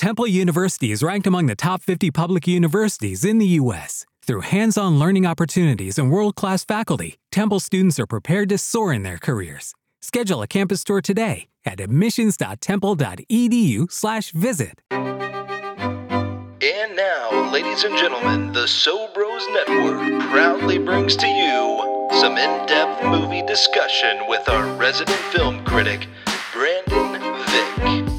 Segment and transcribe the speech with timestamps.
[0.00, 4.06] Temple University is ranked among the top 50 public universities in the U.S.
[4.22, 8.94] Through hands on learning opportunities and world class faculty, Temple students are prepared to soar
[8.94, 9.74] in their careers.
[10.00, 14.80] Schedule a campus tour today at admissions.temple.edu/slash visit.
[14.90, 23.04] And now, ladies and gentlemen, the Sobros Network proudly brings to you some in depth
[23.04, 26.06] movie discussion with our resident film critic,
[26.54, 27.20] Brandon
[27.50, 28.09] Vick.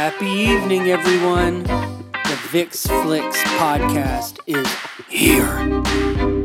[0.00, 1.64] Happy evening, everyone.
[1.64, 4.64] The Vix Flicks podcast is
[5.08, 6.37] here.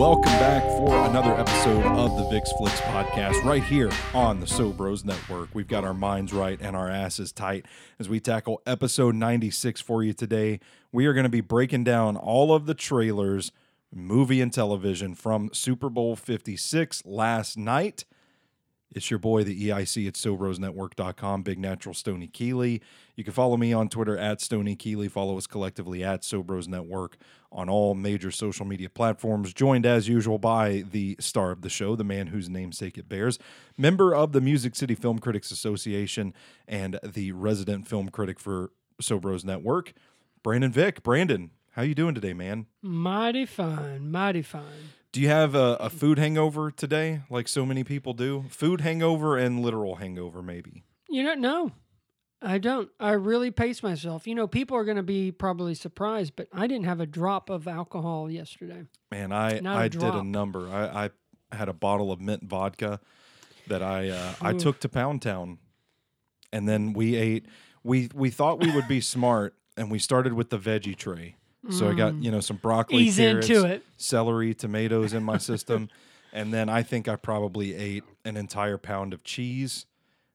[0.00, 5.04] Welcome back for another episode of the Vix Flicks podcast right here on the Sobros
[5.04, 5.50] Network.
[5.52, 7.66] We've got our minds right and our asses tight
[7.98, 10.58] as we tackle episode 96 for you today.
[10.90, 13.52] We are going to be breaking down all of the trailers,
[13.92, 18.06] movie and television from Super Bowl 56 last night.
[18.92, 22.82] It's your boy, the EIC at SobrosNetwork.com, Big Natural Stoney Keeley.
[23.14, 25.06] You can follow me on Twitter at Stoney Keeley.
[25.08, 27.16] Follow us collectively at Sobros Network
[27.52, 29.52] on all major social media platforms.
[29.52, 33.38] Joined as usual by the star of the show, the man whose namesake it bears,
[33.78, 36.34] member of the Music City Film Critics Association
[36.66, 39.92] and the resident film critic for Sobros Network,
[40.42, 41.04] Brandon Vick.
[41.04, 42.66] Brandon, how you doing today, man?
[42.82, 44.90] Mighty fine, mighty fine.
[45.12, 48.44] Do you have a, a food hangover today, like so many people do?
[48.48, 50.84] Food hangover and literal hangover, maybe.
[51.08, 51.72] You don't know.
[52.42, 52.88] I don't.
[52.98, 54.26] I really pace myself.
[54.26, 57.50] You know, people are going to be probably surprised, but I didn't have a drop
[57.50, 58.84] of alcohol yesterday.
[59.10, 60.68] Man, I Not a I did a number.
[60.68, 61.10] I,
[61.52, 63.00] I had a bottle of mint vodka
[63.66, 65.58] that I uh, I took to Pound Town,
[66.52, 67.46] and then we ate.
[67.82, 71.36] We we thought we would be smart, and we started with the veggie tray.
[71.70, 73.06] So I got you know some broccoli, Mm.
[73.06, 73.84] Ease carrots, into it.
[73.96, 75.88] celery, tomatoes in my system,
[76.32, 79.86] and then I think I probably ate an entire pound of cheese,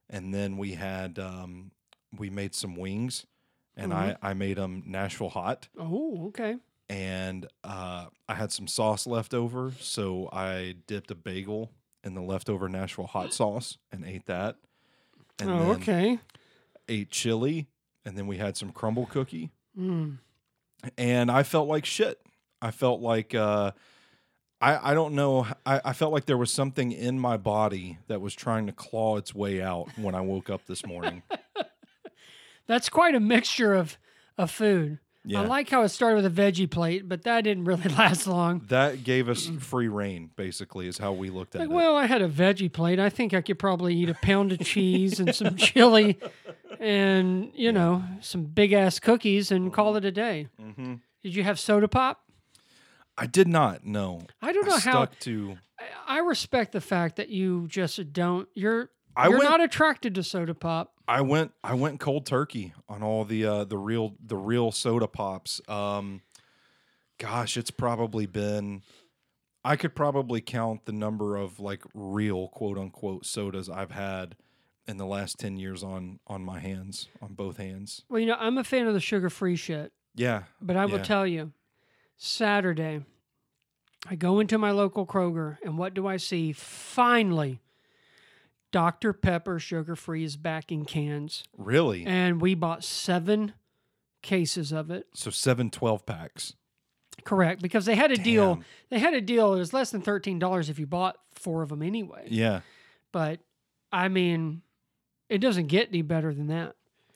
[0.10, 1.72] and then we had um,
[2.18, 3.26] we made some wings,
[3.76, 4.26] and I Mm-hmm.
[4.26, 6.58] I made them Nashville hot Oh, okay.
[6.90, 11.72] and uh, I had some sauce left over, so I dipped a bagel
[12.04, 14.56] in the leftover Nashville hot sauce and ate that.
[15.40, 16.20] And oh, then okay.
[16.88, 17.68] ate chili,
[18.06, 20.20] and then we had some crumble cookie, Mm.
[20.98, 22.20] And I felt like shit.
[22.62, 23.72] I felt like uh,
[24.62, 25.46] I I don't know.
[25.66, 29.18] I, I felt like there was something in my body that was trying to claw
[29.18, 31.24] its way out when I woke up this morning.
[32.68, 33.98] That's quite a mixture of,
[34.38, 35.00] of food.
[35.28, 35.42] Yeah.
[35.42, 38.62] I like how it started with a veggie plate, but that didn't really last long.
[38.70, 41.74] that gave us free reign, basically, is how we looked at Like, it.
[41.74, 43.00] well, I had a veggie plate.
[43.00, 46.20] I think I could probably eat a pound of cheese and some chili
[46.80, 50.48] and, you know, some big ass cookies and call it a day.
[50.60, 51.02] Mhm.
[51.24, 52.22] Did you have soda pop?
[53.18, 53.86] I did not.
[53.86, 54.80] No, I don't I know how.
[55.06, 55.58] stuck to.
[56.08, 58.48] I respect the fact that you just don't.
[58.54, 60.94] You're I you're went- not attracted to soda pop.
[61.08, 65.08] I went I went cold turkey on all the uh the real the real soda
[65.08, 65.62] pops.
[65.70, 66.22] Um
[67.20, 68.82] gosh, it's probably been
[69.64, 74.36] I could probably count the number of like real quote unquote sodas I've had
[74.88, 78.04] in the last 10 years on on my hands, on both hands.
[78.10, 80.44] Well, you know, I'm a fan of the sugar-free shit, Yeah.
[80.62, 81.04] but I will Yeah.
[81.04, 81.52] tell you,
[82.18, 83.04] Saturday,
[84.08, 86.52] I go into my local Kroger, and what do I see?
[86.54, 87.60] Finally,
[88.72, 89.14] Dr.
[89.14, 92.06] Pepper sugar-free is back in cans, Really?
[92.06, 93.54] and we bought seven
[94.22, 95.08] cases of it.
[95.14, 96.54] so 7 12 packs.
[97.24, 98.62] Correct, because they had a deal.
[98.90, 99.54] They had a deal.
[99.54, 102.28] It was less than thirteen dollars if you bought four of them anyway.
[102.30, 102.62] Yeah.
[103.14, 103.40] But
[103.92, 104.62] I mean,
[105.30, 106.76] it doesn't get any better than that.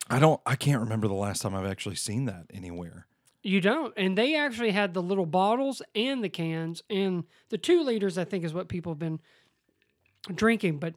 [0.10, 3.06] I don't I can't remember the last time I've actually seen that anywhere.
[3.42, 3.94] You don't.
[3.96, 8.26] And they actually had the little bottles and the cans and the two liters, I
[8.26, 9.20] think, is what people have been
[10.36, 10.80] drinking.
[10.80, 10.96] But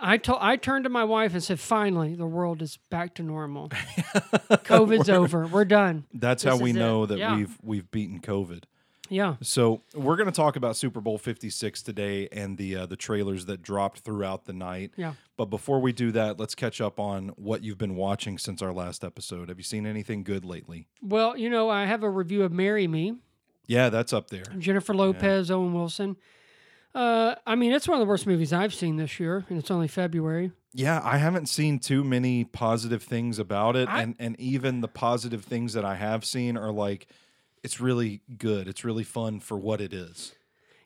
[0.00, 3.22] I told I turned to my wife and said, finally, the world is back to
[3.22, 3.68] normal.
[3.70, 5.46] COVID's over.
[5.46, 6.04] We're done.
[6.12, 6.78] That's This how we is it.
[6.78, 7.36] know that Yeah.
[7.36, 8.64] we've we've beaten COVID.
[9.10, 9.36] Yeah.
[9.42, 12.96] So we're going to talk about Super Bowl Fifty Six today and the uh, the
[12.96, 14.92] trailers that dropped throughout the night.
[14.96, 15.14] Yeah.
[15.36, 18.72] But before we do that, let's catch up on what you've been watching since our
[18.72, 19.48] last episode.
[19.48, 20.86] Have you seen anything good lately?
[21.02, 23.16] Well, you know, I have a review of Marry Me.
[23.66, 24.44] Yeah, that's up there.
[24.58, 26.16] Jennifer Lopez, Owen Wilson.
[26.94, 29.70] Uh, I mean, it's one of the worst movies I've seen this year, and it's
[29.70, 30.50] only February.
[30.72, 34.88] Yeah, I haven't seen too many positive things about it, I- and and even the
[34.88, 37.06] positive things that I have seen are like,
[37.62, 38.68] it's really good.
[38.68, 40.32] It's really fun for what it is.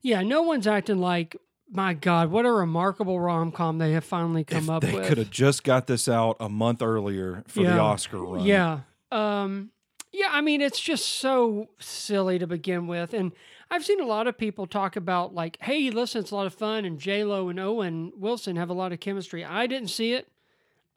[0.02, 1.36] Yeah, no one's acting like,
[1.70, 5.06] my God, what a remarkable rom com they have finally come if up they with.
[5.08, 8.44] could have just got this out a month earlier for the Oscar run.
[8.44, 8.80] Yeah.
[9.10, 9.70] Um,
[10.12, 13.14] Yeah, I mean, it's just so silly to begin with.
[13.14, 13.32] And
[13.70, 16.54] I've seen a lot of people talk about, like, hey, listen, it's a lot of
[16.54, 19.44] fun, and J-Lo and Owen Wilson have a lot of chemistry.
[19.44, 20.28] I didn't see it.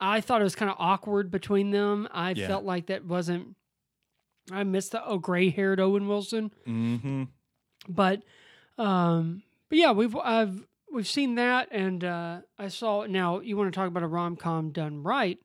[0.00, 2.06] I thought it was kind of awkward between them.
[2.12, 2.46] I Yeah.
[2.46, 3.56] felt like that wasn't.
[4.52, 6.50] I missed the oh, gray haired Owen Wilson.
[6.66, 7.24] Mm-hmm.
[7.88, 8.22] But,
[8.76, 13.40] um, but yeah, we've I've we've seen that, and uh, I saw now.
[13.40, 15.38] You want to talk about a rom com done right?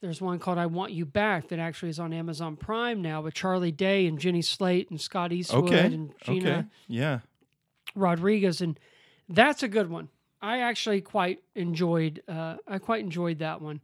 [0.00, 3.34] There's one called "I Want You Back" that actually is on Amazon Prime now with
[3.34, 5.86] Charlie Day and Jenny Slate and Scott Eastwood Okay.
[5.86, 6.64] and Gina Okay.
[6.88, 7.20] Yeah.
[7.94, 8.78] Rodriguez, and
[9.28, 10.08] that's a good one.
[10.40, 12.22] I actually quite enjoyed.
[12.26, 13.80] Uh, I quite enjoyed that one.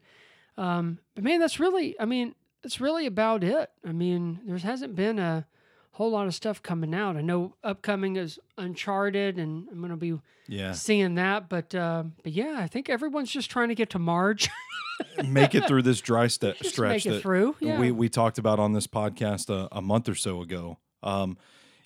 [0.57, 1.95] Um, but man, that's really.
[2.01, 3.71] I mean, that's really about it.
[3.87, 5.47] I mean, there hasn't been a
[5.93, 7.17] whole lot of stuff coming out.
[7.17, 10.73] I know upcoming is Uncharted, and I'm going to be Yeah.
[10.73, 11.49] seeing that.
[11.49, 14.49] But uh, but yeah, I think everyone's just trying to get to Marge.
[15.25, 17.55] Make it through this dry st- stretch make it that through.
[17.61, 17.79] Yeah.
[17.79, 20.79] we we talked about on this podcast a, a month or so ago.
[21.05, 21.39] Um,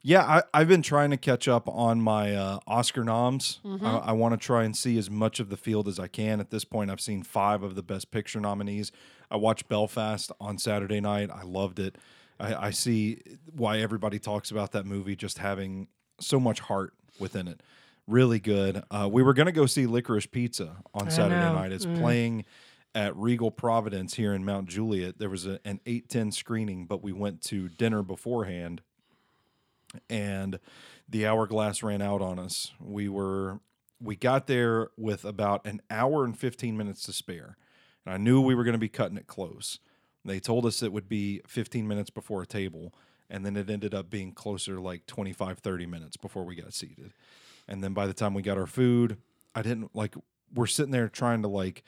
[0.02, 3.60] yeah, I, I've been trying to catch up on my uh, Oscar noms.
[3.64, 3.86] Mm-hmm.
[3.86, 6.40] I, I want to try and see as much of the field as I can.
[6.40, 8.90] At this point, I've seen five of the Best Picture nominees.
[9.30, 11.30] I watched Belfast on Saturday night.
[11.32, 11.96] I loved it.
[12.40, 13.20] I, I see
[13.54, 15.88] why everybody talks about that movie just having
[16.20, 17.62] so much heart within it.
[18.08, 18.82] Really good.
[18.90, 21.54] Uh, we were going to go see Licorice Pizza on I Saturday know.
[21.54, 21.70] night.
[21.72, 22.00] It's Mm.
[22.00, 22.44] playing
[22.94, 25.18] at Regal Providence here in Mount Juliet.
[25.18, 28.82] There was a, an 810 screening, but we went to dinner beforehand
[30.08, 30.58] and
[31.08, 32.72] the hourglass ran out on us.
[32.80, 33.60] We were
[34.00, 37.56] we got there with about an hour and 15 minutes to spare.
[38.04, 39.78] And I knew we were going to be cutting it close.
[40.24, 42.92] They told us it would be 15 minutes before a table,
[43.30, 47.12] and then it ended up being closer like 25, 30 minutes before we got seated.
[47.68, 49.18] And then by the time we got our food,
[49.54, 50.14] I didn't like,
[50.52, 51.84] we're sitting there trying to like,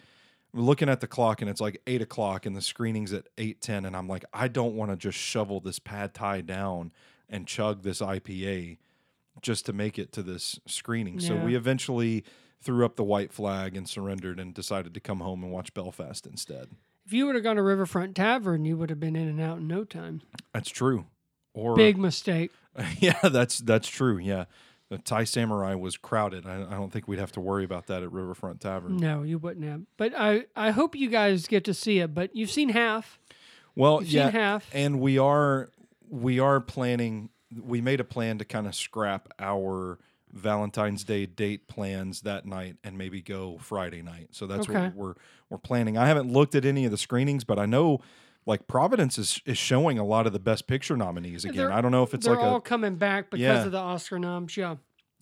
[0.52, 3.96] looking at the clock and it's like eight o'clock and the screening's at 8.10 and
[3.96, 6.92] i'm like i don't want to just shovel this pad thai down
[7.28, 8.78] and chug this ipa
[9.42, 12.24] just to make it to this screening so we eventually
[12.62, 16.26] threw up the white flag and surrendered and decided to come home and watch belfast
[16.26, 16.68] instead
[17.06, 19.58] if you would have gone to Riverfront Tavern, you would have been in and out
[19.58, 20.22] in no time.
[20.54, 21.04] that's true
[21.52, 22.50] or Big mistake.
[22.98, 24.46] yeah that's that's true yeah
[24.88, 28.02] the thai samurai was crowded I, I don't think we'd have to worry about that
[28.02, 29.82] at riverfront tavern No, you wouldn't have.
[29.98, 32.14] But I, I hope you guys get to see it.
[32.14, 33.18] But you've seen half.
[33.76, 34.70] Well, You've yeah, seen half.
[34.72, 35.68] and we are
[36.14, 37.30] we are planning.
[37.60, 39.98] We made a plan to kind of scrap our
[40.32, 44.28] Valentine's Day date plans that night and maybe go Friday night.
[44.32, 44.84] So that's Okay.
[44.86, 45.14] what we're
[45.50, 45.96] we're planning.
[45.96, 48.00] I haven't looked at any of the screenings, but I know
[48.46, 51.56] like Providence is is showing a lot of the Best Picture nominees again.
[51.56, 53.64] They're- I don't know if it's They're like all a coming back because Yeah.
[53.64, 54.56] of the Oscar noms.
[54.56, 54.76] Yeah.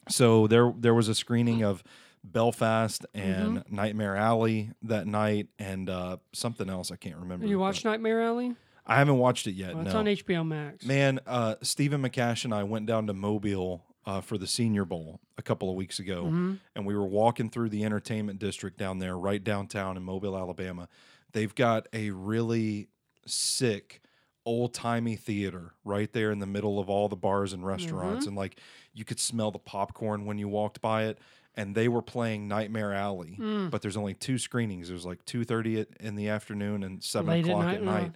[0.09, 1.83] so there there was a screening of
[2.25, 3.75] Belfast and Mm-hmm.
[3.77, 7.47] Nightmare Alley that night and uh, something else I can't remember.
[7.47, 8.55] You watched Nightmare Alley?
[8.87, 9.75] I haven't watched it yet.
[9.75, 10.01] Well, it's no.
[10.01, 10.85] on HBO Max.
[10.85, 15.21] Man, uh, Stephen McCash and I went down to Mobile uh, for the Senior Bowl
[15.39, 16.55] a couple of weeks ago, Mm-hmm.
[16.75, 20.89] and we were walking through the entertainment district down there, right downtown in Mobile, Alabama.
[21.33, 22.89] They've got a really
[23.27, 24.01] sick,
[24.45, 28.37] old timey theater right there in the middle of all the bars and restaurants, and
[28.37, 28.59] like
[28.93, 31.19] you could smell the popcorn when you walked by it.
[31.55, 33.71] And they were playing Nightmare Alley, Mm.
[33.71, 34.89] but there's only two screenings.
[34.89, 37.83] It was like two thirty in the afternoon and seven Late at o'clock night, at
[37.83, 37.91] yeah.
[37.91, 38.13] night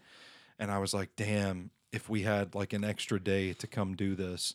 [0.59, 4.15] and I was like, "Damn, if we had like an extra day to come do
[4.15, 4.55] this,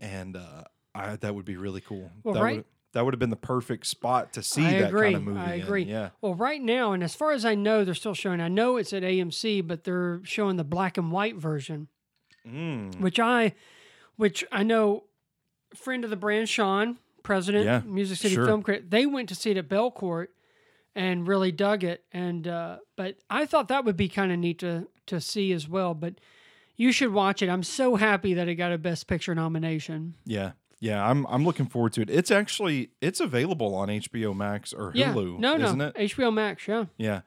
[0.00, 0.64] and uh,
[0.94, 2.10] I that would be really cool.
[2.24, 4.88] Well, that right- would that would have been the perfect spot to see I that
[4.88, 5.02] agree.
[5.12, 5.38] kind of movie.
[5.40, 5.60] I in.
[5.62, 5.82] agree.
[5.82, 8.40] Yeah, Well, right now, and as far as I know, they're still showing.
[8.40, 11.88] I know it's at AMC, but they're showing the black and white version,
[12.46, 12.98] Mm.
[13.00, 13.54] which I,
[14.16, 15.04] which I know,
[15.74, 18.46] friend of the brand, Sean, president, Yeah, Music City sure.
[18.46, 20.28] Film Critic, they went to see it at Belcourt
[20.94, 22.04] and really dug it.
[22.10, 25.68] And uh, but I thought that would be kind of neat to to see as
[25.68, 25.94] well.
[25.94, 26.14] But
[26.76, 27.48] you should watch it.
[27.48, 30.14] I'm so happy that it got a Best Picture nomination.
[30.24, 31.04] yeah, yeah.
[31.08, 32.10] I'm I'm looking forward to it.
[32.10, 35.96] It's actually it's available on HBO Max or Yeah, Hulu, no, isn't no, it?
[35.96, 36.84] HBO Max, yeah.
[36.96, 37.20] Yeah.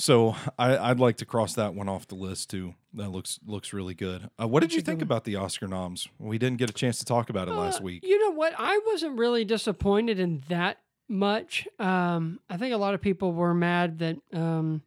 [0.00, 2.74] So I, I'd like to cross that one off the list too.
[2.94, 4.30] That looks looks really good.
[4.40, 6.06] Uh, what did you think about the Oscar noms?
[6.20, 8.04] We didn't get a chance to talk about it last Uh, week.
[8.06, 8.54] You know what?
[8.56, 11.66] I wasn't really disappointed in that much.
[11.80, 14.82] Um, I think a lot of people were mad that um,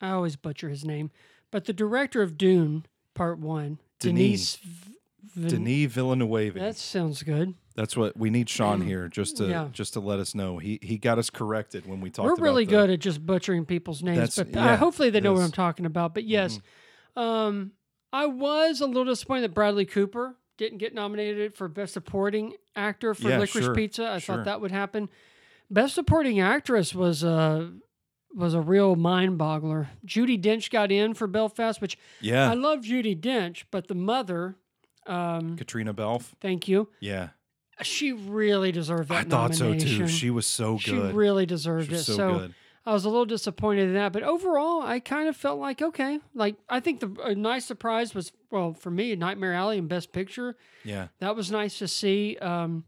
[0.00, 1.10] I always butcher his name,
[1.50, 4.18] but the director of Dune Part One, Denis.
[4.20, 4.56] Denise.
[4.56, 4.94] V-
[5.34, 6.54] Vin- Denis Villeneuve.
[6.54, 7.54] That sounds good.
[7.76, 9.68] That's what we need Sean here just to Yeah.
[9.72, 10.58] just to let us know.
[10.58, 12.40] He he got us corrected when we talked about it.
[12.40, 15.32] We're really the- good at just butchering people's names, but yeah, uh, hopefully they know
[15.32, 16.12] what I'm talking about.
[16.14, 16.58] But yes,
[17.16, 17.20] Mm-hmm.
[17.20, 17.72] um,
[18.12, 23.14] I was a little disappointed that Bradley Cooper didn't get nominated for Best Supporting Actor
[23.14, 24.08] for Yeah, Licorice sure, Pizza.
[24.08, 24.36] I sure.
[24.36, 25.08] thought that would happen.
[25.70, 27.68] Best Supporting Actress was uh,
[28.34, 29.88] was a real mind boggler.
[30.06, 32.50] Judi Dench got in for Belfast, which Yeah.
[32.50, 34.56] I love Judi Dench, but the mother,
[35.06, 36.34] um, Caitríona Balfe.
[36.40, 37.30] thank you, Yeah.
[37.82, 40.06] she really deserved that I thought so too.
[40.08, 40.80] She was so good.
[40.84, 41.98] She really deserved She it.
[42.04, 42.54] so So, good.
[42.86, 46.20] I was a little disappointed in that, but overall, I kind of felt like okay.
[46.34, 50.10] Like I think the a nice surprise was well for me, Nightmare Alley and Best
[50.12, 50.56] Picture.
[50.84, 51.08] Yeah.
[51.18, 52.36] That was nice to see.
[52.38, 52.84] Um,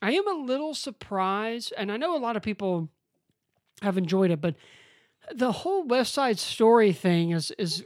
[0.00, 2.88] I am a little surprised, and I know a lot of people
[3.82, 4.54] have enjoyed it, but
[5.34, 7.84] the whole West Side Story thing is is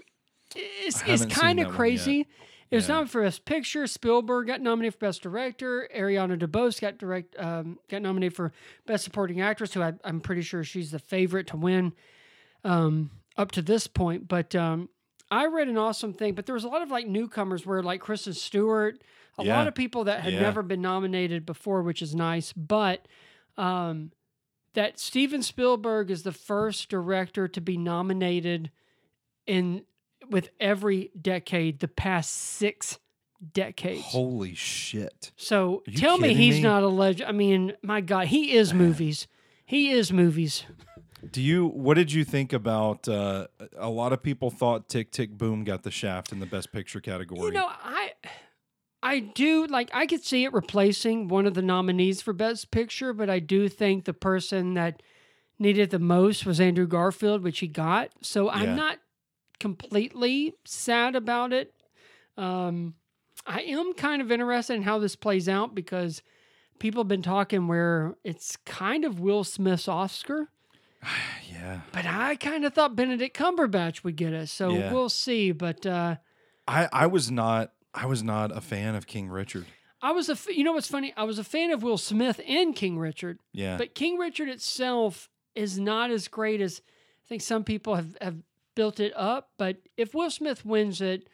[0.84, 2.26] is, is kind of crazy.
[2.70, 2.94] It was Yeah.
[2.94, 3.86] nominated for Best Picture.
[3.86, 5.88] Spielberg got nominated for Best Director.
[5.94, 8.52] Ariana DeBose got direct um, got nominated for
[8.86, 11.92] Best Supporting Actress, who I, I'm pretty sure she's the favorite to win
[12.64, 14.26] um, up to this point.
[14.28, 14.88] But um,
[15.30, 16.34] I read an awesome thing.
[16.34, 19.00] But there was a lot of like newcomers where like Kristen Stewart,
[19.38, 19.56] a Yeah.
[19.56, 20.40] lot of people that had Yeah.
[20.40, 22.52] never been nominated before, which is nice.
[22.52, 23.06] But
[23.56, 24.10] um,
[24.76, 28.70] that Steven Spielberg is the first director to be nominated
[29.46, 29.82] in
[30.30, 32.98] with every decade the past six
[33.54, 34.02] decades.
[34.02, 35.32] Holy shit.
[35.36, 36.62] so tell me he's me?
[36.62, 37.28] not a legend.
[37.28, 39.26] I mean, my God, he is movies.
[39.64, 40.64] He is movies.
[41.32, 43.46] Do you what did you think about uh
[43.78, 47.00] a lot of people thought Tick Tick Boom got the shaft in the best picture
[47.00, 47.46] category.
[47.46, 48.12] You know, I
[49.02, 53.12] I do like I could see it replacing one of the nominees for best picture,
[53.12, 55.02] but I do think the person that
[55.58, 58.10] needed the most was Andrew Garfield, which he got.
[58.22, 58.52] So Yeah.
[58.60, 58.98] I'm not
[59.60, 61.72] completely sad about it.
[62.36, 62.94] Um
[63.46, 66.22] I am kind of interested in how this plays out because
[66.78, 70.48] people have been talking where it's kind of Will Smith's Oscar.
[71.52, 71.80] yeah.
[71.92, 74.92] But I kind of thought Benedict Cumberbatch would get it, so Yeah.
[74.92, 75.52] we'll see.
[75.52, 76.16] But uh,
[76.66, 79.66] I I was not I was not a fan of King Richard.
[80.02, 81.12] I was a, f- you know what's funny?
[81.16, 83.78] I was a fan of Will Smith and King Richard, Yeah.
[83.78, 86.82] but King Richard itself is not as great as
[87.24, 88.36] I think some people have, have
[88.74, 89.48] built it up.
[89.56, 91.28] But if Will Smith wins it,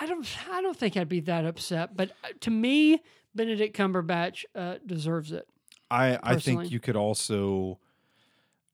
[0.00, 1.96] I don't I don't think I'd be that upset.
[1.96, 3.02] But uh, to me,
[3.34, 5.48] Benedict Cumberbatch uh, deserves it.
[5.90, 7.80] I I think you could also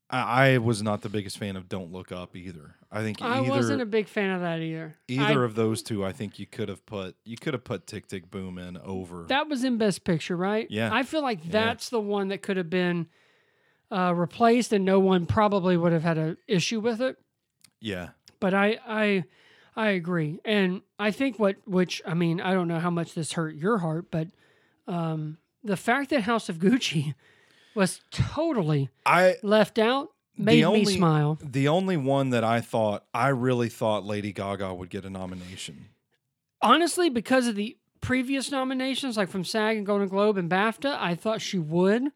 [0.09, 2.75] I, I was not the biggest fan of Don't Look Up either.
[2.91, 4.95] I think I either wasn't a big fan of that either.
[5.07, 7.85] either I- of those two I think you could have put you could have put
[7.87, 9.25] Tick Tick Boom in over.
[9.27, 10.65] That was in Best Picture, right?
[10.69, 10.89] Yeah.
[10.93, 13.07] I feel like that's the one that could have been
[13.91, 17.17] uh, replaced, and no one probably would have had an issue with it.
[17.79, 18.09] yeah.
[18.39, 19.23] But I, I,
[19.75, 23.31] I agree, and I think what, which I mean, I don't know how much this
[23.33, 24.27] hurt your heart, but
[24.87, 27.15] um, the fact that House of Gucci
[27.77, 31.39] was totally I left out made me smile.
[31.41, 35.89] The only one that I thought I really thought Lady Gaga would get a nomination.
[36.61, 41.15] Honestly, because of the previous nominations, like from SAG and Golden Globe and BAFTA, I
[41.15, 42.11] thought she would.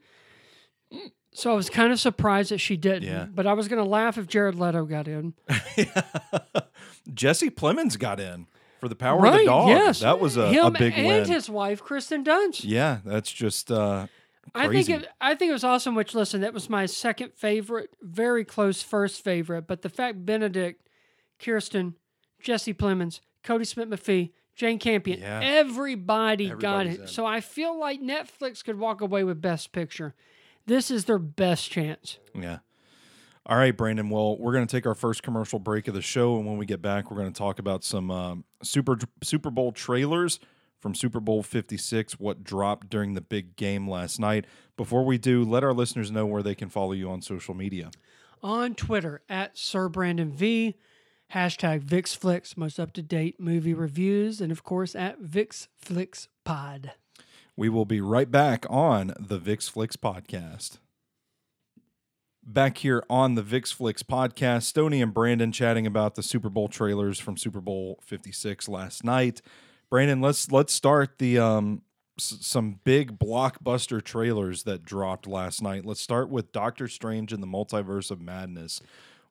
[1.33, 3.03] So I was kind of surprised that she didn't.
[3.03, 3.25] Yeah.
[3.33, 5.33] But I was going to laugh if Jared Leto got in.
[7.13, 8.47] Jesse Plemons got in
[8.79, 9.45] for the Power of the?
[9.45, 9.69] Dog.
[9.69, 11.25] Yes, that was a, him a big and win.
[11.25, 12.63] his wife Kirsten Dunst.
[12.65, 14.07] yeah, that's just uh,
[14.55, 15.95] I think it, I think it was awesome.
[15.95, 19.67] Which listen, that was my second favorite, very close first favorite.
[19.67, 20.87] But the fact Benedict,
[21.39, 21.95] Kirsten,
[22.41, 25.39] Jesse Plemons, Kodi Smit-McPhee, Jane Campion, Yeah.
[25.43, 26.99] everybody got it.
[27.01, 27.07] in.
[27.07, 30.13] So I feel like Netflix could walk away with Best Picture.
[30.65, 32.19] This is their best chance.
[32.35, 32.59] Yeah.
[33.47, 34.09] All right, Brandon.
[34.09, 36.65] Well, we're going to take our first commercial break of the show, and when we
[36.67, 40.39] get back, we're going to talk about some um, Super Super Bowl trailers
[40.81, 42.19] from Super Bowl Fifty Six.
[42.19, 44.45] What dropped during the big game last night?
[44.75, 47.91] Before we do, let our listeners know where they can follow you on social media.
[48.43, 50.75] on Twitter at Sir Brandon V,
[51.33, 56.91] hashtag VixFlix, most up to date movie reviews, and of course at VixFlixPod.
[57.55, 60.79] We will be right back on the VixFlix podcast.
[62.43, 67.19] Back here on the VixFlix podcast, Stoney and Brandon chatting about the Super Bowl trailers
[67.19, 69.43] from Super Bowl 56 last night.
[69.91, 71.81] Brandon, let's let's start the um
[72.17, 75.85] s- some big blockbuster trailers that dropped last night.
[75.85, 78.81] Let's start with Doctor Strange and the Multiverse of Madness.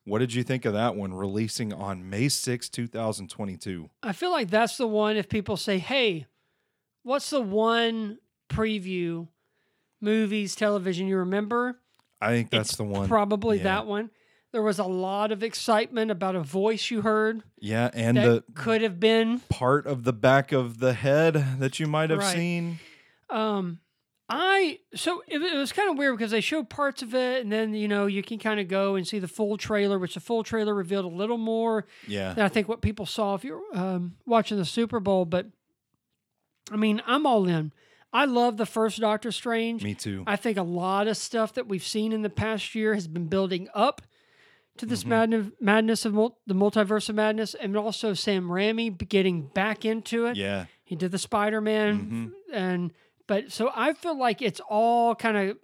[0.05, 3.89] What did you think of that one releasing on May 6, 2022?
[4.03, 6.27] I feel like that's the one if people say, hey,
[7.03, 8.17] what's the one
[8.49, 9.27] preview,
[9.99, 11.79] movies, television you remember?
[12.19, 13.07] I think that's It's the one.
[13.07, 13.63] Probably Yeah.
[13.63, 14.09] that one.
[14.51, 18.53] There was a lot of excitement about a voice you heard Yeah, and that the
[18.53, 22.35] could have been part of the back of the head that you might have Right.
[22.35, 22.79] seen.
[23.29, 23.79] Um,
[24.27, 27.51] I so it, it was kind of weird because they showed parts of it, and
[27.51, 30.19] then you know you can kind of go and see the full trailer, which the
[30.21, 32.33] full trailer revealed a little more Yeah.
[32.33, 35.25] than I think what people saw if you're um, watching the Super Bowl.
[35.25, 35.47] But
[36.71, 37.71] I mean, I'm all in.
[38.13, 39.83] I love the first Doctor Strange.
[39.83, 40.23] Me too.
[40.27, 43.27] I think a lot of stuff that we've seen in the past year has been
[43.27, 44.01] building up
[44.81, 45.09] to this mm-hmm.
[45.09, 50.25] madness, madness of mul- the multiverse of madness, and also Sam Raimi getting back into
[50.25, 50.35] it.
[50.35, 50.65] Yeah.
[50.83, 52.27] He did the Spider Man, mm-hmm.
[52.51, 52.91] and
[53.27, 55.57] but so I feel like it's all kind of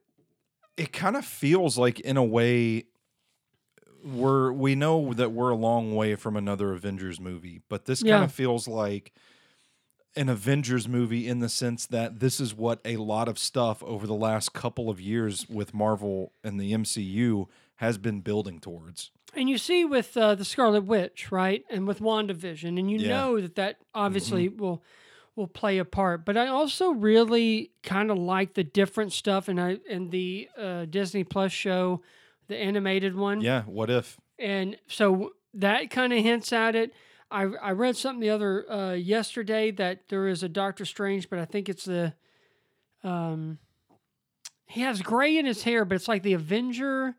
[0.78, 2.86] It kind of feels like, in a way,
[4.06, 8.24] we're we know that we're a long way from another Avengers movie, but this kind
[8.24, 9.12] of feels like
[10.16, 14.06] an Avengers movie in the sense that this is what a lot of stuff over
[14.06, 19.12] the last couple of years with Marvel and the MCU has been building towards.
[19.34, 23.08] And you see with uh, the Scarlet Witch, right, and with WandaVision, and you Yeah.
[23.10, 24.84] know that that obviously will
[25.36, 26.26] will play a part.
[26.26, 30.86] But I also really kind of like the different stuff, and I and the uh,
[30.86, 32.02] Disney Plus show,
[32.48, 34.18] the animated one, Yeah, what if?
[34.40, 36.94] and so that kind of hints at it.
[37.30, 41.38] I I read something the other uh, yesterday that there is a Doctor Strange, but
[41.38, 42.14] I think it's the
[43.04, 43.60] um
[44.66, 47.16] he has gray in his hair, but it's like the Avenger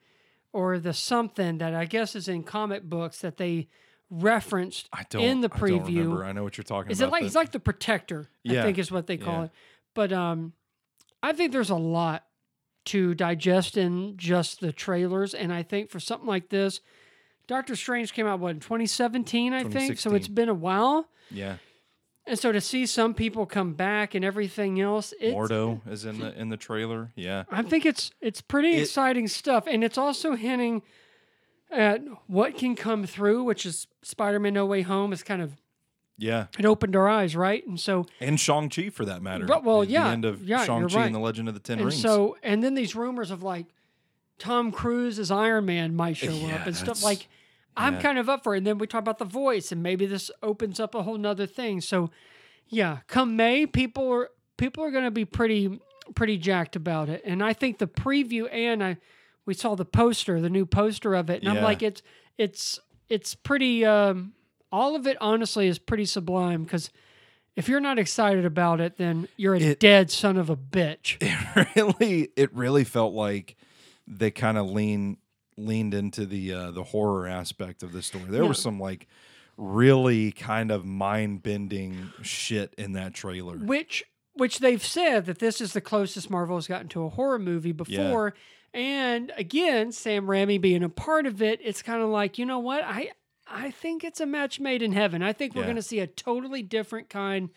[0.52, 3.68] or the something that I guess is in comic books that they
[4.10, 5.74] referenced I don't in the preview.
[5.74, 6.24] I don't remember.
[6.24, 7.08] I know what you're talking Is about.
[7.08, 8.28] it like but- it's like the protector?
[8.48, 9.44] I think is what they call Yeah.
[9.44, 9.50] it.
[9.94, 10.52] But um,
[11.22, 12.24] I think there's a lot
[12.86, 16.80] to digest in just the trailers, and I think for something like this,
[17.46, 19.98] Doctor Strange came out what in 2017, I think.
[19.98, 21.56] So it's been a while, yeah.
[22.28, 26.18] And so to see some people come back and everything else, it's, Mordo is in
[26.20, 27.10] the in the trailer.
[27.16, 27.44] Yeah.
[27.50, 30.82] I think it's it's pretty It- exciting stuff, and it's also hinting
[31.70, 35.12] at what can come through, which is Spider-Man: No Way Home.
[35.12, 35.52] Is kind of
[36.16, 36.46] Yeah.
[36.58, 37.66] it opened our eyes, right?
[37.66, 39.44] And so And Shang-Chi for that matter.
[39.44, 41.06] But- well, yeah, The end of yeah, Shang-Chi right.
[41.06, 42.00] and the Legend of the Ten and Rings.
[42.00, 43.66] so and then these rumors of like
[44.38, 47.28] Tom Cruise as Iron Man might show Yeah, up and stuff like
[47.78, 48.00] I'm yeah.
[48.00, 48.58] kind of up for it.
[48.58, 51.46] And then we talk about the voice and maybe this opens up a whole nother
[51.46, 51.80] thing.
[51.80, 52.10] So
[52.68, 55.80] yeah, come May, people are people are gonna be pretty
[56.14, 57.22] pretty jacked about it.
[57.24, 58.96] And I think the preview and I
[59.46, 62.02] we saw the poster, the new poster of it, and I'm like it's
[62.36, 64.32] it's it's pretty um
[64.70, 66.90] all of it honestly is pretty sublime because
[67.56, 71.16] if you're not excited about it, then you're a It- dead son of a bitch.
[71.20, 73.56] it really it really felt like
[74.06, 75.16] they kind of lean
[75.58, 78.24] leaned into the uh, the horror aspect of the story.
[78.30, 78.48] There Yeah.
[78.48, 79.06] was some like
[79.56, 83.56] really kind of mind bending shit in that trailer.
[83.56, 87.40] which which they've said that this is the closest Marvel has gotten to a horror
[87.40, 88.34] movie before.
[88.72, 92.60] And again, Sam Raimi being a part of it, it's kind of like, you know
[92.60, 92.84] what?
[92.84, 93.10] I
[93.50, 95.22] I think it's a match made in heaven.
[95.22, 95.68] I think we're Yeah.
[95.68, 97.50] going to see a totally different kind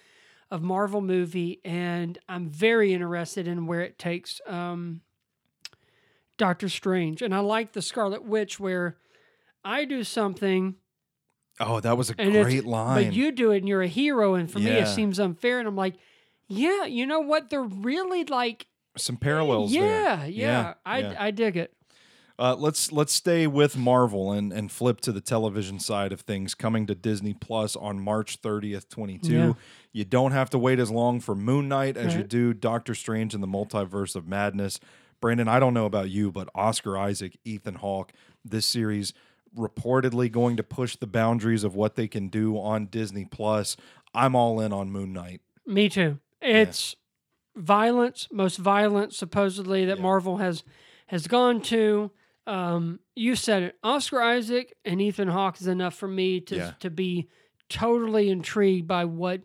[0.49, 5.01] of Marvel movie, and I'm very interested in where it takes um,
[6.41, 7.21] Doctor Strange.
[7.21, 8.97] And I like the Scarlet Witch, where
[9.63, 10.75] I do something
[11.59, 13.05] Oh, that was a great line.
[13.05, 15.59] But you do it and you're a hero, and for me it seems unfair.
[15.59, 15.95] And I'm like,
[16.47, 17.51] yeah, you know what?
[17.51, 18.65] They're really like,
[18.97, 20.29] some parallels yeah, there.
[20.29, 21.15] yeah, I yeah.
[21.19, 21.73] I dig it.
[22.39, 26.55] Uh, let's let's stay with Marvel and and flip to the television side of things.
[26.55, 29.33] Coming to Disney Plus on March thirtieth, twenty two.
[29.33, 29.53] Yeah.
[29.93, 33.35] You don't have to wait as long for Moon Knight as you do Doctor Strange
[33.35, 34.79] and the Multiverse of Madness.
[35.21, 38.11] Brandon, I don't know about you, but Oscar Isaac, Ethan Hawke,
[38.43, 39.13] this series
[39.57, 43.77] reportedly going to push the boundaries of what they can do on Disney Plus.
[44.13, 45.41] I'm all in on Moon Knight.
[45.65, 46.19] Me too.
[46.41, 46.95] It's
[47.55, 50.03] violence, most violent supposedly that Yeah.
[50.03, 50.63] Marvel has
[51.07, 52.09] has gone to.
[52.47, 53.75] Um, you said it.
[53.83, 56.71] Oscar Isaac and Ethan Hawke is enough for me to Yeah.
[56.79, 57.27] to be
[57.69, 59.41] totally intrigued by what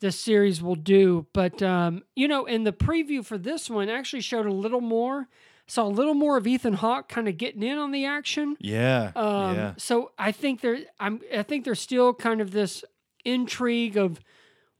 [0.00, 1.26] this series will do.
[1.32, 5.28] But um, you know, in the preview for this one, actually showed a little more.
[5.68, 8.56] Saw a little more of Ethan Hawke kind of getting in on the action.
[8.60, 12.84] Yeah, Um, yeah, So I think there, I'm, I think there's still kind of this
[13.24, 14.20] intrigue of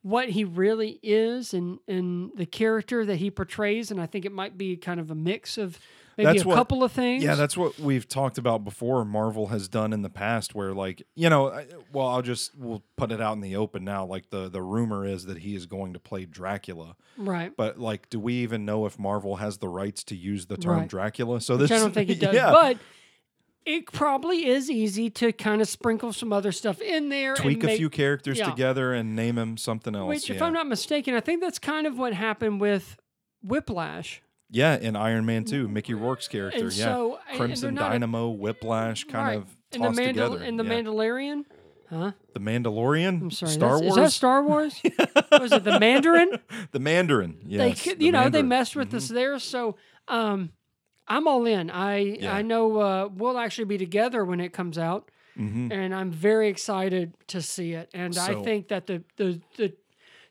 [0.03, 4.31] what he really is and and the character that he portrays, and I think it
[4.33, 5.81] might be kind of a mix of
[6.17, 7.23] maybe That's a what- couple of things.
[7.23, 9.05] Yeah, that's what we've talked about before.
[9.05, 12.83] Marvel has done in the past, where like you know, I- well, I'll just we'll
[12.97, 14.05] put it out in the open now.
[14.07, 17.53] Like the the rumor is that he is going to play Dracula, right.
[17.57, 20.81] but like, do we even know if Marvel has the rights to use the term
[20.81, 20.89] Right.
[20.89, 21.41] Dracula?
[21.41, 22.79] So Which this, I don't think it does, Yeah, but
[23.65, 27.65] it probably is easy to kind of sprinkle some other stuff in there, and tweak
[27.65, 28.49] a few characters yeah.
[28.49, 30.09] together and name him something else.
[30.09, 30.41] Which, if.
[30.41, 32.97] I'm not mistaken, I think that's kind of what happened with
[33.43, 34.23] Whiplash.
[34.51, 37.87] Yeah, in Iron Man 2, Mickey Rourke's character, And yeah, so- and- and Crimson they're
[37.87, 39.37] a- Dynamo, Whiplash, kind right.
[39.39, 40.43] of and the tossed Mandal- together.
[40.45, 40.71] and the yeah.
[40.71, 41.45] Mandalorian.
[41.89, 42.13] Huh?
[42.35, 43.53] the Mandalorian, I'm sorry.
[43.53, 44.81] Star Wars, Is that Star Wars?
[45.31, 46.41] Was it the Mandarin?
[46.73, 47.37] the Mandarin.
[47.45, 48.43] they Yes, the you know, they Mandarin.
[48.43, 48.49] Mm-hmm.
[48.49, 49.39] messed with us there.
[49.39, 49.77] So,
[50.09, 50.51] um,
[51.07, 51.71] I'm all in.
[51.71, 52.35] I Yeah.
[52.35, 55.71] I know uh, we'll actually be together when it comes out, Mhm.
[55.73, 57.89] and I'm very excited to see it.
[57.95, 59.73] And I think that the the the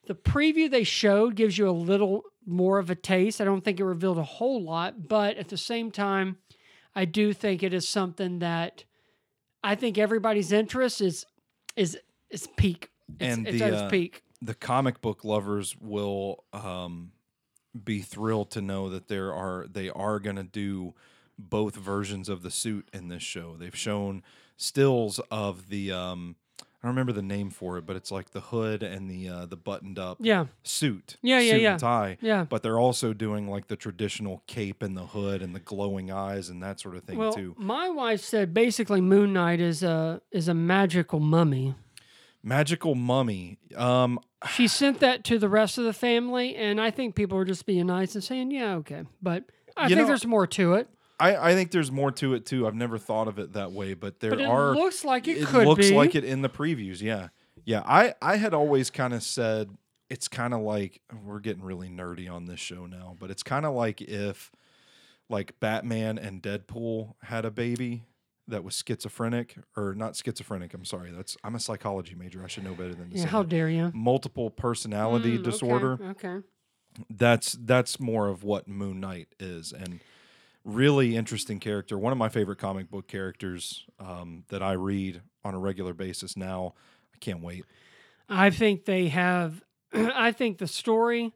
[0.08, 3.42] the preview they showed gives you a little more of a taste.
[3.42, 6.38] I don't think it revealed a whole lot, but at the same time,
[6.96, 8.84] I do think it is something that
[9.64, 11.26] I think everybody's interest is
[11.76, 11.98] is
[12.30, 12.90] is peak.
[13.20, 14.24] It's, And it's the, at its uh, peak.
[14.42, 17.12] the comic book lovers will um,
[17.84, 20.94] be thrilled to know that there are they are going to do
[21.38, 23.56] both versions of the suit in this show.
[23.58, 24.24] They've shown
[24.58, 26.38] stills of the um,
[26.86, 29.46] I don't remember the name for it, but it's like the hood and the uh,
[29.48, 31.16] the buttoned up Yeah, suit.
[31.24, 31.72] Yeah, yeah, suit yeah.
[31.72, 32.18] And tie.
[32.22, 32.44] yeah.
[32.48, 36.48] But they're also doing like the traditional cape and the hood and the glowing eyes
[36.50, 37.56] and that sort of thing Well, too.
[37.58, 41.74] my wife said basically Moon Knight is a is a magical mummy.
[42.44, 43.58] Magical mummy.
[43.76, 44.20] Um,
[44.52, 47.66] She sent that to the rest of the family, and I think people were just
[47.66, 49.46] being nice and saying, "Yeah, okay." But
[49.76, 50.88] I think know- there's more to it.
[51.20, 52.68] I, I think there's more to it too.
[52.68, 54.76] I've never thought of it that way, but there But it are.
[54.76, 55.96] looks like it, it could looks be.
[55.96, 57.02] like it in the previews.
[57.02, 57.30] Yeah,
[57.64, 57.82] yeah.
[57.86, 59.70] I I had always kind of said
[60.10, 63.66] it's kind of like we're getting really nerdy on this show now, but it's kind
[63.66, 64.52] of like if
[65.30, 68.04] like Batman and Deadpool had a baby
[68.48, 70.74] that was schizophrenic or not schizophrenic.
[70.76, 71.12] I'm sorry.
[71.12, 72.44] That's I'm a psychology major.
[72.44, 73.22] I should know better than this.
[73.22, 73.50] Yeah, how that.
[73.50, 73.92] dare you?
[73.96, 75.98] multiple personality Mm, okay, disorder.
[76.12, 76.38] Okay.
[77.10, 80.00] That's that's more of what Moon Knight is, and
[80.66, 81.98] really interesting character.
[81.98, 86.36] One of my favorite comic book characters um, that I read on a regular basis
[86.36, 86.74] now.
[87.14, 87.64] I can't wait.
[88.28, 89.64] I think they have.
[89.94, 91.32] I think the story,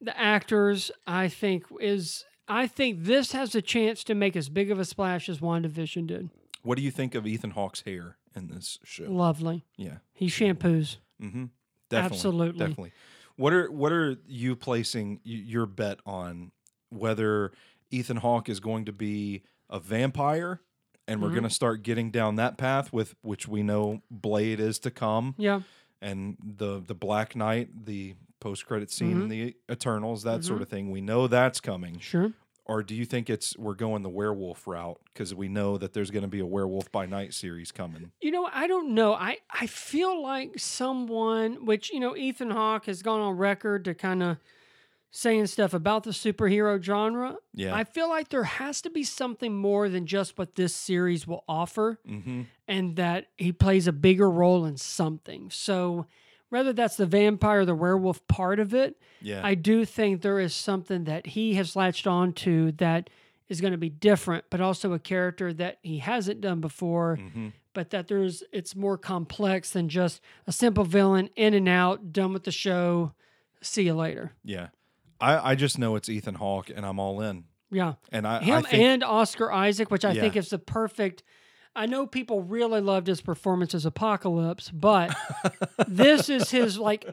[0.00, 0.90] the actors.
[1.06, 2.24] I think is.
[2.48, 6.06] I think this has a chance to make as big of a splash as WandaVision
[6.08, 6.28] did.
[6.62, 9.04] What do you think of Ethan Hawke's hair in this show?
[9.04, 9.64] Lovely.
[9.76, 10.96] Yeah, He shampoos.
[11.22, 11.44] mm-hmm.
[11.88, 12.58] definitely, Absolutely.
[12.58, 12.92] definitely.
[13.36, 16.50] What are what are you placing your bet on
[16.90, 17.52] whether
[17.92, 20.60] Ethan Hawke is going to be a vampire?
[21.08, 21.34] And we're Mhm.
[21.34, 25.34] going to start getting down that path with which we know Blade is to come.
[25.38, 25.60] Yeah.
[26.00, 29.22] and the the Black Knight, the post credit scene Mm-hmm.
[29.22, 30.90] in the Eternals, that sort of thing.
[30.90, 32.00] We know that's coming.
[32.00, 32.32] Sure.
[32.64, 36.10] Or do you think it's we're going the werewolf route because we know that there's
[36.10, 38.10] going to be a Werewolf by Night series coming?
[38.20, 39.14] You know, I don't know.
[39.14, 43.94] I, I feel like someone, which, you know, Ethan Hawke has gone on record to
[43.94, 44.38] kind of
[45.14, 47.36] saying stuff about the superhero genre.
[47.52, 47.74] Yeah.
[47.74, 51.44] I feel like there has to be something more than just what this series will
[51.46, 52.42] offer, mm-hmm.
[52.66, 55.50] and that he plays a bigger role in something.
[55.50, 56.06] So,
[56.48, 59.40] whether that's the vampire or the werewolf part of it, Yeah.
[59.44, 63.08] I do think there is something that he has latched on to that
[63.48, 67.48] is going to be different, but also a character that he hasn't done before, mm-hmm.
[67.74, 72.32] but that there's it's more complex than just a simple villain in and out, done
[72.32, 73.12] with the show.
[73.60, 74.32] See you later.
[74.42, 74.68] Yeah.
[75.22, 77.44] I, I just know it's Ethan Hawke and I'm all in.
[77.70, 77.94] Yeah.
[78.10, 80.22] And I, I Him think and Oscar Isaac, which I Yeah.
[80.22, 81.22] think is the perfect.
[81.74, 85.16] I know people really loved his performance as Apocalypse, but
[85.88, 87.06] this is his like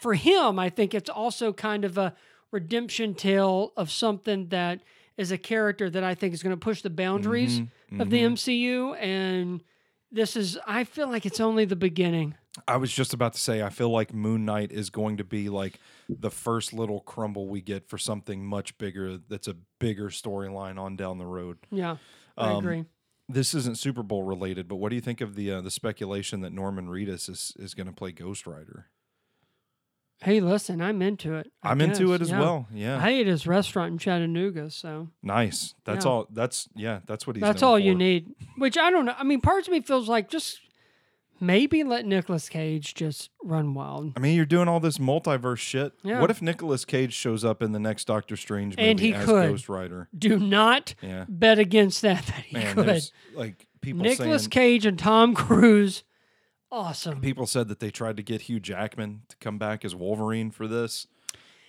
[0.00, 0.58] for him.
[0.58, 2.14] I think it's also kind of a
[2.50, 4.80] redemption tale of something that
[5.16, 8.18] is a character that I think is going to push the boundaries Mhm, of the
[8.22, 8.32] mhm.
[8.32, 9.62] MCU, and
[10.10, 10.58] this is.
[10.66, 12.34] I feel like it's only the beginning.
[12.66, 15.48] I was just about to say I feel like Moon Knight is going to be
[15.48, 20.78] like the first little crumble we get for something much bigger that's a bigger storyline
[20.78, 21.58] on down the road.
[21.70, 21.96] Yeah,
[22.36, 22.84] I Um, agree.
[23.28, 26.40] this isn't Super Bowl related, but what do you think of the uh, the speculation
[26.40, 28.86] that Norman Reedus is is going to play Ghost Rider?
[30.20, 31.52] Hey, listen, I'm into it.
[31.62, 32.40] I I'm into guess, it as yeah.
[32.40, 32.66] well.
[32.74, 35.74] Yeah, I ate his restaurant in Chattanooga, so nice.
[35.84, 36.10] That's Yeah.
[36.10, 36.26] all.
[36.32, 37.00] That's yeah.
[37.06, 37.40] That's what he's.
[37.42, 37.98] that's known all you for.
[37.98, 38.26] need.
[38.56, 39.14] Which I don't know.
[39.16, 40.58] I mean, parts of me feels like just
[41.40, 44.12] maybe let Nicolas Cage just run wild.
[44.16, 45.92] I mean, you're doing all this multiverse shit.
[46.02, 46.20] Yeah.
[46.20, 49.24] What if Nicolas Cage shows up in the next Doctor Strange movie And he as
[49.24, 49.50] could.
[49.50, 50.08] Ghost Rider?
[50.16, 52.26] Do not Yeah, bet against that.
[52.26, 52.74] That he man.
[52.74, 53.10] could.
[53.34, 56.04] Like people Nicolas saying Cage and Tom Cruise,
[56.70, 57.20] awesome.
[57.20, 60.66] people said that they tried to get Hugh Jackman to come back as Wolverine for
[60.66, 61.06] this.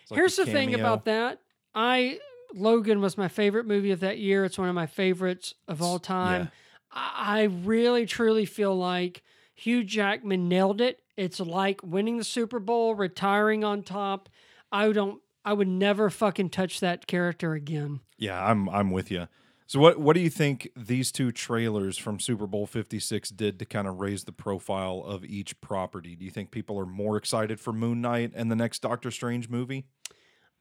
[0.10, 1.40] Like Here's the thing about that.
[1.76, 2.20] I
[2.54, 4.44] Logan was my favorite movie of that year.
[4.44, 6.50] It's one of my favorites of all time.
[6.52, 6.52] I
[6.92, 9.24] I really truly feel like
[9.60, 11.02] Hugh Jackman nailed it.
[11.18, 14.30] It's like winning the Super Bowl, retiring on top.
[14.72, 18.00] I don't I would never fucking touch that character again.
[18.18, 19.28] Yeah, I'm I'm with you.
[19.68, 23.66] So what what do you think these two trailers from Super Bowl 56 did to
[23.66, 26.16] kind of raise the profile of each property?
[26.16, 29.50] Do you think people are more excited for Moon Knight and the next Doctor Strange
[29.50, 29.86] movie?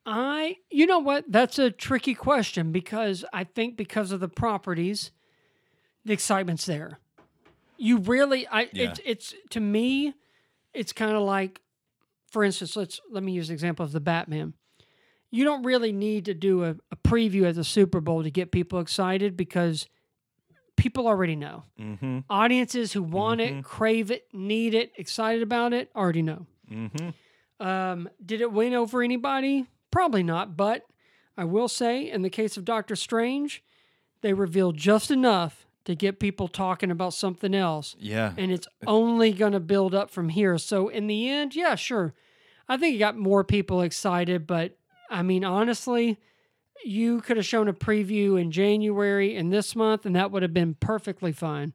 [0.05, 1.25] I, you know what?
[1.27, 5.11] That's a tricky question because I think because of the properties,
[6.03, 6.99] the excitement's there.
[7.79, 8.89] You really, I, Yeah.
[8.91, 10.13] it's, it's to me,
[10.73, 11.61] it's kind of like,
[12.31, 14.53] for instance, let's let me use an example of the Batman.
[15.31, 18.51] You don't really need to do a, a preview of the Super Bowl to get
[18.51, 19.87] people excited because
[20.75, 21.63] people already know.
[21.79, 22.19] Mm-hmm.
[22.29, 26.45] Audiences who want it, crave it, need it, excited about it, already know.
[26.71, 27.65] Mm-hmm.
[27.65, 29.67] Um, did it win over anybody?
[29.91, 30.83] Probably not, but
[31.37, 33.63] I will say, in the case of Doctor Strange,
[34.21, 37.95] they revealed just enough to get people talking about something else.
[37.99, 38.33] Yeah.
[38.37, 40.59] And it's only going to build up from here.
[40.59, 42.13] So in the end, yeah, sure.
[42.67, 44.77] I think it got more people excited, but
[45.09, 46.19] I mean, honestly,
[46.85, 50.53] you could have shown a preview in January and this month, and that would have
[50.53, 51.73] been perfectly fine.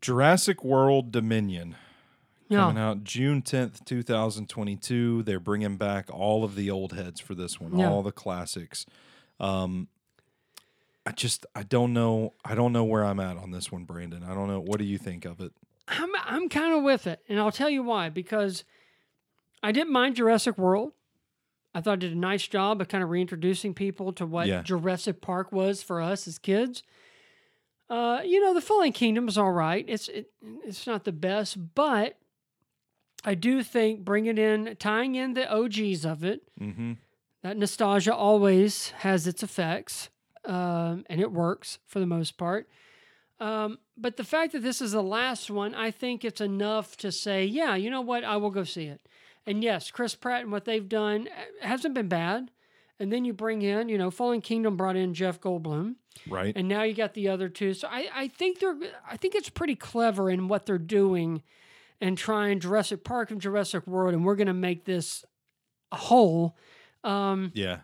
[0.00, 1.74] Jurassic World Dominion
[2.48, 2.58] Yeah.
[2.58, 5.24] coming out June 10th, 2022.
[5.24, 7.90] They're bringing back all of the old heads for this one, Yeah.
[7.90, 8.86] all the classics.
[9.40, 9.88] Um
[11.08, 14.22] I just I don't know I don't know where I'm at on this one, Brandon.
[14.22, 14.60] I don't know.
[14.60, 15.52] What do you think of it?
[15.88, 18.10] I'm I'm kind of with it, and I'll tell you why.
[18.10, 18.64] Because
[19.62, 20.92] I didn't mind Jurassic World.
[21.74, 24.62] I thought it did a nice job of kind of reintroducing people to what Yeah.
[24.62, 26.82] Jurassic Park was for us as kids.
[27.90, 29.84] Uh, you know, the Fallen Kingdom is all right.
[29.88, 30.30] It's it,
[30.64, 32.18] it's not the best, but
[33.24, 36.92] I do think bringing in tying in the OGs of it, Mm-hmm.
[37.42, 40.10] that nostalgia always has its effects,
[40.48, 42.68] um, and it works for the most part.
[43.38, 47.12] Um, but the fact that this is the last one, I think it's enough to
[47.12, 49.00] say, yeah, you know what, I will go see it.
[49.46, 52.50] And yes, Chris Pratt and what they've done uh, hasn't been bad.
[53.00, 55.94] And then you bring in, you know, Fallen Kingdom brought in Jeff Goldblum,
[56.28, 56.52] Right?
[56.56, 57.72] and now you got the other two.
[57.72, 58.76] So I, I think they're,
[59.08, 61.42] I think it's pretty clever in what they're doing,
[62.00, 65.24] and trying Jurassic Park and Jurassic World, and we're gonna make this
[65.92, 66.56] a whole.
[67.04, 67.78] Um, yeah.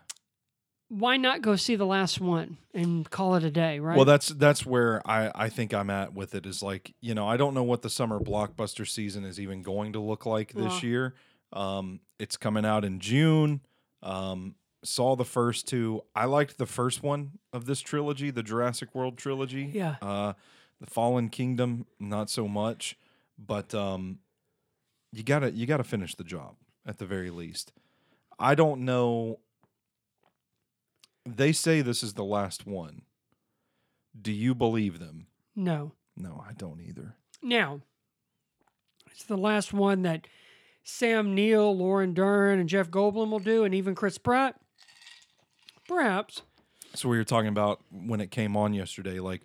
[0.89, 3.95] Why not go see the last one and call it a day, right?
[3.95, 7.27] Well, that's that's where I I think I'm at with it is like, you know,
[7.27, 10.83] I don't know what the summer blockbuster season is even going to look like this
[10.83, 11.15] year.
[11.53, 13.61] Um it's coming out in June.
[14.03, 16.03] Um saw the first two.
[16.15, 19.71] I liked the first one of this trilogy, the Jurassic World trilogy.
[19.73, 19.95] Yeah.
[20.01, 20.33] Uh
[20.79, 22.97] the Fallen Kingdom not so much,
[23.39, 24.19] but um
[25.11, 27.71] you got to you got to finish the job at the very least.
[28.37, 29.39] I don't know
[31.25, 33.01] they say this is the last one.
[34.19, 35.27] Do you believe them?
[35.55, 35.93] no.
[36.17, 37.17] No, I don't either.
[37.41, 37.81] Now,
[39.11, 40.27] it's the last one that
[40.81, 44.55] Sam Neill, Laura Dern, and Jeff Goldblum will do, and even Chris Pratt.
[45.89, 46.43] Perhaps.
[46.93, 49.41] So we were talking about when it came on yesterday, like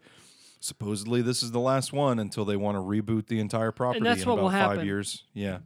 [0.60, 4.22] supposedly this is the last one until they want to reboot the entire property that's
[4.22, 5.24] in what about will five years.
[5.34, 5.58] Yeah.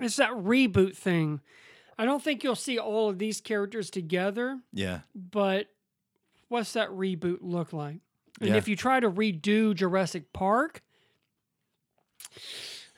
[0.00, 1.40] It's that reboot thing.
[1.98, 5.00] I don't think you'll see all of these characters together, Yeah.
[5.14, 5.68] but
[6.48, 8.00] what's that reboot look like?
[8.40, 8.56] And Yeah.
[8.56, 10.82] if you try to redo Jurassic Park,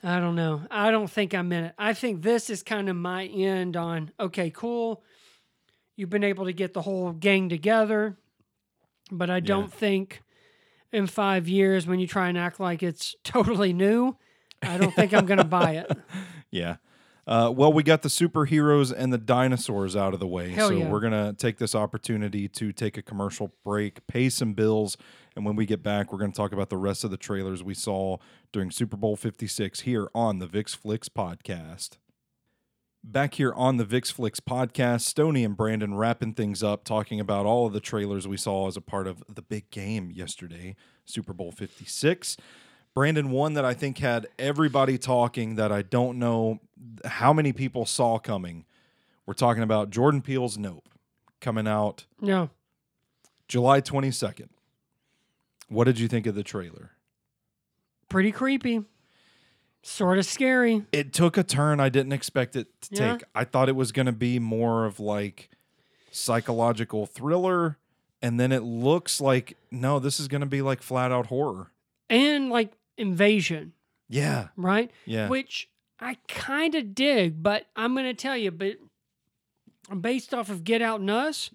[0.02, 0.62] I don't know.
[0.70, 1.74] I don't think I'm in it.
[1.78, 5.02] I think this is kind of my end on okay, cool.
[5.96, 8.16] You've been able to get the whole gang together,
[9.10, 10.22] but I don't think
[10.92, 14.16] in five years when you try and act like it's totally new,
[14.62, 15.90] I don't think I'm going to buy it.
[16.52, 16.76] Yeah.
[17.26, 20.50] Uh, well, we got the superheroes and the dinosaurs out of the way.
[20.50, 20.88] Hell so yeah.
[20.88, 24.96] we're going to take this opportunity to take a commercial break, pay some bills.
[25.34, 27.64] And when we get back, we're going to talk about the rest of the trailers
[27.64, 28.18] we saw
[28.52, 31.96] during Super Bowl 56 here on the VIX Flicks podcast.
[33.02, 37.44] Back here on the VIX Flicks podcast, Stoney and Brandon wrapping things up, talking about
[37.44, 41.32] all of the trailers we saw as a part of the big game yesterday, Super
[41.32, 42.36] Bowl 56.
[42.96, 46.60] Brandon, one that I think had everybody talking that I don't know
[47.04, 48.64] how many people saw coming.
[49.26, 50.88] We're talking about Jordan Peele's Nope
[51.38, 52.46] coming out Yeah.
[53.48, 54.48] July 22nd.
[55.68, 56.92] What did you think of the trailer?
[58.08, 58.82] Pretty creepy.
[59.82, 60.86] Sort of scary.
[60.90, 63.12] It took a turn I didn't expect it to Yeah.
[63.18, 63.24] take.
[63.34, 65.50] I thought it was going to be more of like
[66.12, 67.76] psychological thriller
[68.22, 71.72] and then it looks like no, this is going to be like flat out horror.
[72.08, 73.72] And like invasion,
[74.08, 74.48] Yeah.
[74.56, 74.90] right?
[75.04, 75.28] Yeah.
[75.28, 75.68] Which
[76.00, 78.76] I kind of dig, but I'm going to tell you, but
[80.00, 81.50] based off of Get Out and Us,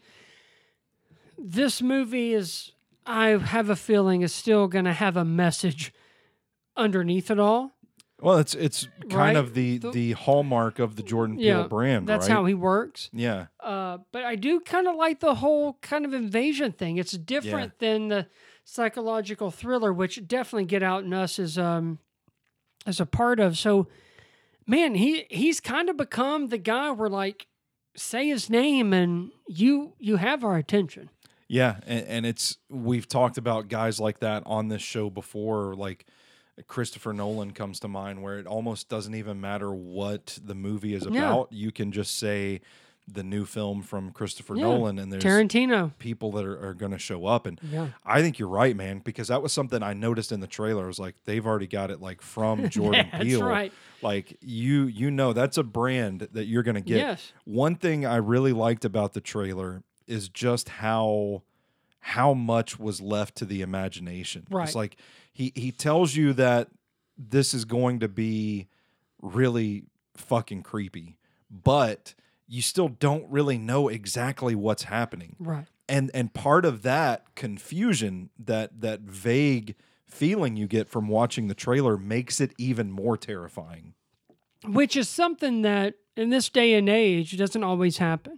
[1.38, 2.72] this movie is,
[3.06, 5.94] I have a feeling, is still going to have a message
[6.78, 7.72] underneath it all.
[8.20, 9.36] Well, it's it's kind Right?
[9.36, 12.34] of the The- the hallmark of the Jordan Peele Yeah, brand, That's right?
[12.36, 13.10] how he works.
[13.12, 13.48] yeah.
[13.60, 16.98] Uh, but I do kind of like the whole kind of invasion thing.
[16.98, 18.28] It's different than the
[18.72, 22.00] psychological thriller, which definitely Get Out and Us is um
[22.88, 23.58] is a part of.
[23.58, 23.88] So,
[24.66, 27.48] man, he he's kind of become the guy where like
[27.96, 31.10] say his name and you you have our attention.
[31.50, 36.06] Yeah, and, and it's we've talked about guys like that on this show before, like
[36.68, 41.06] Christopher Nolan comes to mind, where it almost doesn't even matter what the movie is
[41.10, 41.28] Yeah.
[41.28, 41.52] about.
[41.52, 42.62] You can just say
[43.08, 45.92] the new film from Christopher Yeah, Nolan, and there's Tarantino.
[45.98, 47.46] people that are, are going to show up.
[47.46, 47.88] And Yeah.
[48.06, 50.84] I think you're right, man, because that was something I noticed in the trailer.
[50.86, 53.44] I was like, they've already got it like from Jordan That's Peele.
[53.44, 53.74] right.
[54.02, 56.98] Like you, you know, that's a brand that you're going to get.
[56.98, 57.34] Yes.
[57.44, 61.44] One thing I really liked about the trailer is just how
[62.04, 64.48] how much was left to the imagination.
[64.50, 64.64] Right.
[64.68, 64.96] It's like
[65.34, 66.70] he he tells you that
[67.18, 68.68] this is going to be
[69.22, 69.84] really
[70.16, 71.18] fucking creepy,
[71.50, 72.16] but
[72.52, 75.38] you still don't really know exactly what's happening.
[75.40, 75.66] Right.
[75.88, 81.56] And and part of that confusion, that that vague feeling you get from watching the
[81.56, 83.94] trailer makes it even more terrifying.
[84.66, 88.38] which is something that in this day and age doesn't always happen.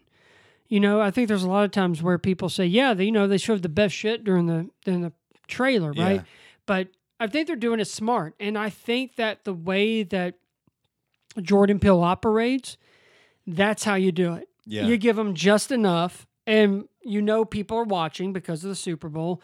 [0.69, 3.12] You know, I think there's a lot of times where people say, "Yeah, they, you
[3.12, 5.12] know, they showed the best shit during the during the
[5.47, 6.23] trailer, right?" Yeah.
[6.65, 6.88] But
[7.19, 10.36] I think they're doing it smart, and I think that the way that
[11.41, 12.78] Jordan Peele operates,
[13.47, 14.47] that's how you do it.
[14.65, 14.86] Yeah.
[14.86, 19.10] You give them just enough, and you know people are watching because of the Super
[19.10, 19.41] Bowl,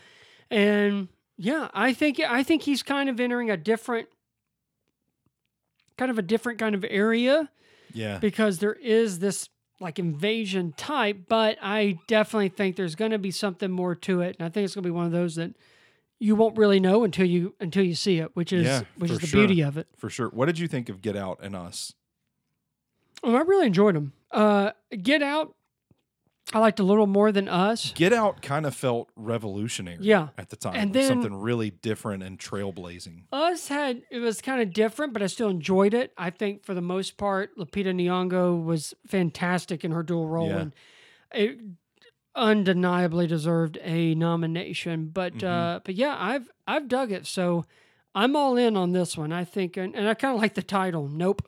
[0.50, 4.08] and yeah, I think I think he's kind of entering a different,
[5.98, 7.50] kind of a different kind of area
[7.94, 8.20] Yeah.
[8.20, 9.50] because there is this
[9.82, 14.36] like invasion type, but I definitely think there's going to be something more to it,
[14.40, 15.52] and I think it's going to be one of those that
[16.20, 19.20] you won't really know until you until you see it, which is Yeah, which is
[19.20, 19.40] the sure.
[19.46, 19.88] beauty of it.
[19.98, 20.28] For sure.
[20.30, 21.94] What did you think of Get Out and Us?
[23.24, 24.14] Oh, I really enjoyed them.
[24.32, 25.56] Uh, Get Out,
[26.54, 27.92] I liked a little more than Us.
[27.94, 30.30] Get Out kind of felt revolutionary Yeah.
[30.38, 30.76] at the time.
[30.76, 33.24] And then- something really different and trailblazing.
[33.32, 36.14] Us had it was kind of different, but I still enjoyed it.
[36.18, 40.58] I think for the most part, Lupita Nyong'o was fantastic in her dual role, Yeah.
[40.60, 40.74] and
[41.34, 41.60] it
[42.36, 45.10] undeniably deserved a nomination.
[45.14, 45.48] But Mm-hmm.
[45.48, 47.66] uh, but yeah, I've I've dug it, so
[48.16, 49.32] I'm all in on this one.
[49.32, 51.08] I think, and, and I kind of like the title.
[51.08, 51.42] Nope,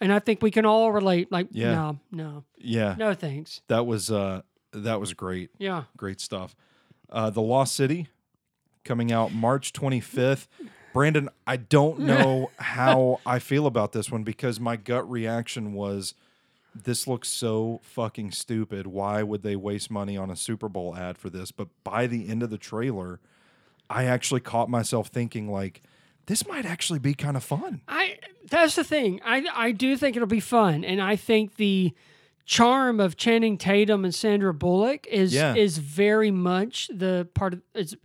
[0.00, 1.30] and I think we can all relate.
[1.32, 1.72] Like, Yeah.
[1.74, 2.94] no, no, Yeah.
[2.98, 3.62] no, thanks.
[3.68, 5.50] That was uh that was great.
[5.58, 6.54] Yeah, Great stuff.
[7.10, 8.08] Uh The Lost City
[8.84, 10.46] coming out March 25th.
[10.92, 16.14] Brandon, I don't know how I feel about this one because my gut reaction was
[16.74, 18.86] this looks so fucking stupid.
[18.86, 21.50] Why would they waste money on a Super Bowl ad for this?
[21.50, 23.18] But by the end of the trailer,
[23.88, 25.82] I actually caught myself thinking like
[26.26, 27.80] this might actually be kind of fun.
[27.88, 28.18] I
[28.50, 29.20] that's the thing.
[29.24, 31.92] I I do think it'll be fun, and I think the
[32.44, 35.54] charm of Channing Tatum and Sandra Bullock is Yeah.
[35.54, 37.96] is very much the part of is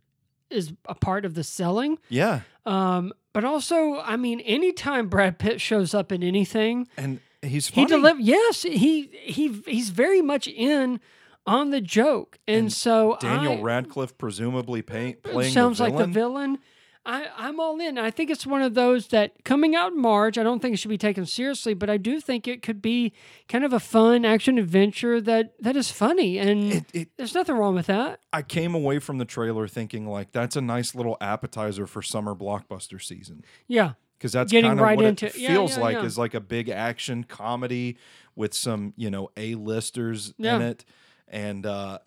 [0.49, 1.97] is a part of the selling.
[2.09, 2.41] Yeah.
[2.65, 7.75] Um, but also, I mean, anytime Brad Pitt shows up in anything, And he's he
[7.75, 7.87] funny.
[7.87, 8.23] delivers.
[8.25, 10.99] Yes, he he he's very much in
[11.47, 16.05] on the joke, and, so Daniel I, Radcliffe presumably pay, playing sounds the like the
[16.05, 16.59] villain.
[17.03, 17.97] I, I'm all in.
[17.97, 20.77] I think it's one of those that coming out in March, I don't think it
[20.77, 23.11] should be taken seriously, but I do think it could be
[23.47, 27.55] kind of a fun action adventure that that is funny, and It- it- there's nothing
[27.55, 28.19] wrong with that.
[28.31, 32.35] I came away from the trailer thinking like that's a nice little appetizer for summer
[32.35, 35.97] blockbuster season Yeah, because that's kind of right what into- it yeah, feels yeah, like
[35.97, 36.03] yeah.
[36.05, 37.97] is like a big action comedy
[38.35, 40.57] with some you know a listers Yeah.
[40.57, 40.85] in it,
[41.27, 41.97] and uh,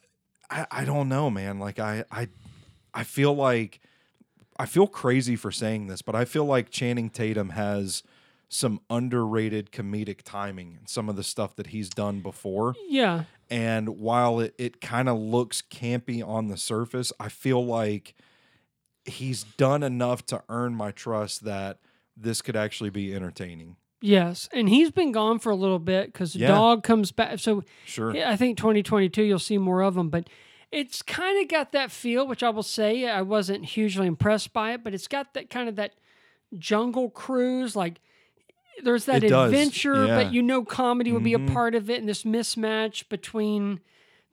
[0.48, 2.28] I I don't know man like I I
[2.94, 3.80] I feel like
[4.56, 8.02] I feel crazy for saying this, but I feel like Channing Tatum has
[8.48, 12.74] some underrated comedic timing in some of the stuff that he's done before.
[12.88, 18.14] yeah, And while it, it kind of looks campy on the surface, I feel like
[19.04, 21.78] he's done enough to earn my trust that
[22.16, 23.76] this could actually be entertaining.
[24.00, 26.48] yes, and he's been gone for a little bit because Yeah.
[26.48, 27.38] dog comes back.
[27.38, 28.10] So Sure.
[28.24, 30.10] I think 2022 you'll see more of him.
[30.10, 30.28] but
[30.74, 34.72] it's kind of got that feel, which I will say I wasn't hugely impressed by
[34.72, 35.94] it, but it's got that kind of that
[36.58, 38.00] jungle cruise, like
[38.82, 40.16] there's that It adventure, yeah.
[40.24, 41.52] but you know comedy would be a Mhm.
[41.52, 43.80] part of it, and this mismatch between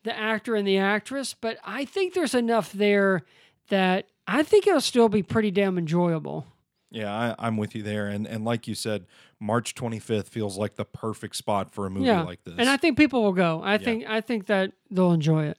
[0.04, 1.36] the actor and the actress.
[1.40, 3.24] But I think there's enough there
[3.70, 6.48] that I think it'll still be pretty damn enjoyable.
[6.90, 8.08] Yeah, I, I'm with you there.
[8.08, 9.06] And and like you said,
[9.40, 12.56] March 25th feels like the perfect spot for a movie yeah, like this.
[12.58, 13.62] and I think people will go.
[13.64, 15.58] I think I think that they'll enjoy it.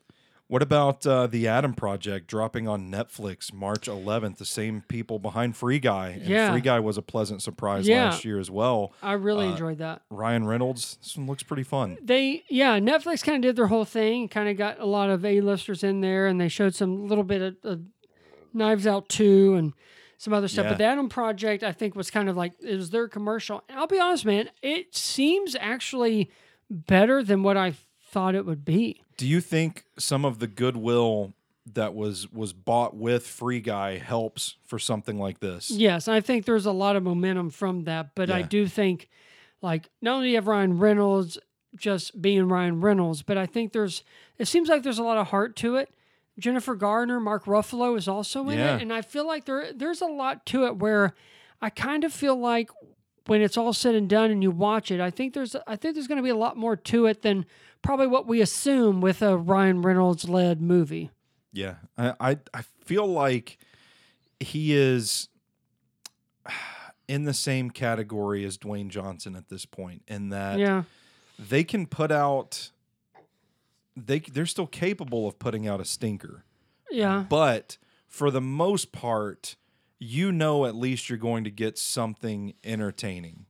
[0.52, 4.36] What about uh, the Adam Project dropping on Netflix March 11th?
[4.36, 6.10] The same people behind Free Guy.
[6.10, 6.50] And Yeah.
[6.52, 8.04] Free Guy was a pleasant surprise Yeah.
[8.10, 8.92] last year as well.
[9.02, 10.02] I really Uh, enjoyed that.
[10.10, 11.96] Ryan Reynolds, this one looks pretty fun.
[12.02, 15.24] they yeah netflix kind of did their whole thing kind of got a lot of
[15.24, 17.80] a-listers in there and they showed some little bit of, of
[18.52, 19.72] knives out 2 and
[20.18, 20.70] some other stuff Yeah.
[20.72, 23.78] but the adam project i think was kind of like it was their commercial and
[23.78, 26.30] i'll be honest man it seems actually
[26.70, 27.72] better than what i
[28.12, 31.32] thought it would be Do you think some of the goodwill
[31.74, 35.70] that was was bought with Free Guy helps for something like this?
[35.70, 39.08] yes i think there's a lot of momentum from that but i do think
[39.62, 41.38] like not only do you have ryan reynolds
[41.76, 44.02] just being ryan reynolds but i think there's
[44.38, 45.88] it seems like there's a lot of heart to it
[46.38, 48.76] jennifer Garner, mark ruffalo is also in Yeah.
[48.76, 51.14] it and i feel like there there's a lot to it where
[51.62, 52.70] i kind of feel like
[53.26, 55.94] when it's all said and done and you watch it i think there's i think
[55.94, 57.46] there's going to be a lot more to it than
[57.82, 61.10] probably what we assume with a ryan reynolds led movie
[61.52, 63.58] Yeah, I, I I feel like
[64.40, 65.28] he is
[67.08, 70.84] in the same category as Dwayne Johnson at this point, in that yeah.
[71.38, 72.70] they can put out
[73.96, 76.44] they they're still capable of putting out a stinker,
[76.90, 77.24] Yeah.
[77.28, 77.76] but
[78.08, 79.56] for the most part,
[79.98, 83.46] you know at least you're going to get something entertaining.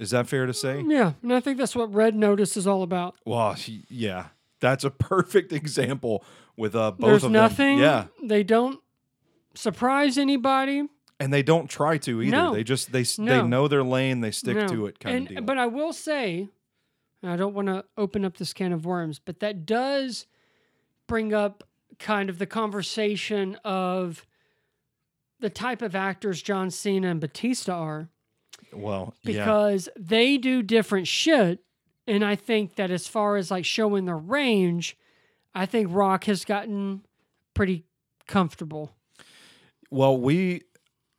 [0.00, 0.82] Is that fair to say?
[0.86, 1.12] Yeah.
[1.22, 3.14] And I think that's what Red Notice is all about.
[3.24, 4.28] Well, he- yeah,
[4.60, 6.24] that's a perfect example
[6.56, 7.78] with uh both There's of nothing.
[7.78, 8.08] them.
[8.20, 8.80] Yeah, They don't
[9.54, 10.84] surprise anybody.
[11.20, 12.30] and they don't try to either.
[12.36, 12.54] No.
[12.54, 13.46] They just they s they No.
[13.46, 14.66] know their lane, they stick No.
[14.68, 15.42] to it kind and, of deal.
[15.44, 16.48] But I will say,
[17.22, 20.26] and I don't want to open up this can of worms, but that does
[21.06, 21.62] bring up
[21.98, 24.26] kind of the conversation of
[25.40, 28.08] the type of actors John Cena and Batista are
[28.72, 31.60] well, yeah, because they do different shit.
[32.06, 34.96] And I think that as far as like showing the range,
[35.54, 37.02] I think Rock has gotten
[37.54, 37.84] pretty
[38.26, 38.92] comfortable.
[39.90, 40.62] well, we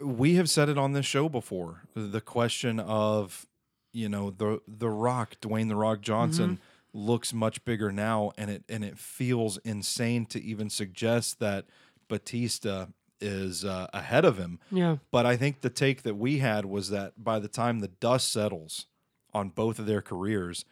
[0.02, 1.84] we have said it on this show before.
[1.96, 3.46] The question of
[3.94, 6.52] you know the the Rock, Dwayne the Rock Johnson.
[6.52, 6.62] Mm-hmm.
[6.94, 11.66] Looks much bigger now, and it and it feels insane to even suggest that
[12.10, 12.88] Batista
[13.22, 14.60] is uh, ahead of him.
[14.72, 14.98] Yeah.
[15.12, 18.32] But I think the take that we had was that by the time the dust
[18.32, 18.88] settles
[19.34, 20.66] on both of their careers,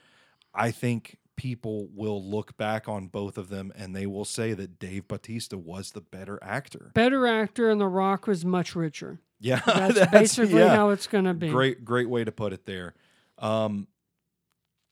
[0.53, 4.77] I think people will look back on both of them and they will say that
[4.77, 6.91] Dave Batista was the better actor.
[6.93, 9.21] Better actor, and The Rock was much richer.
[9.39, 10.75] Yeah, That's, basically yeah.
[10.75, 11.49] how it's going to be.
[11.49, 12.93] Great, great way to put it there.
[13.37, 13.87] Um,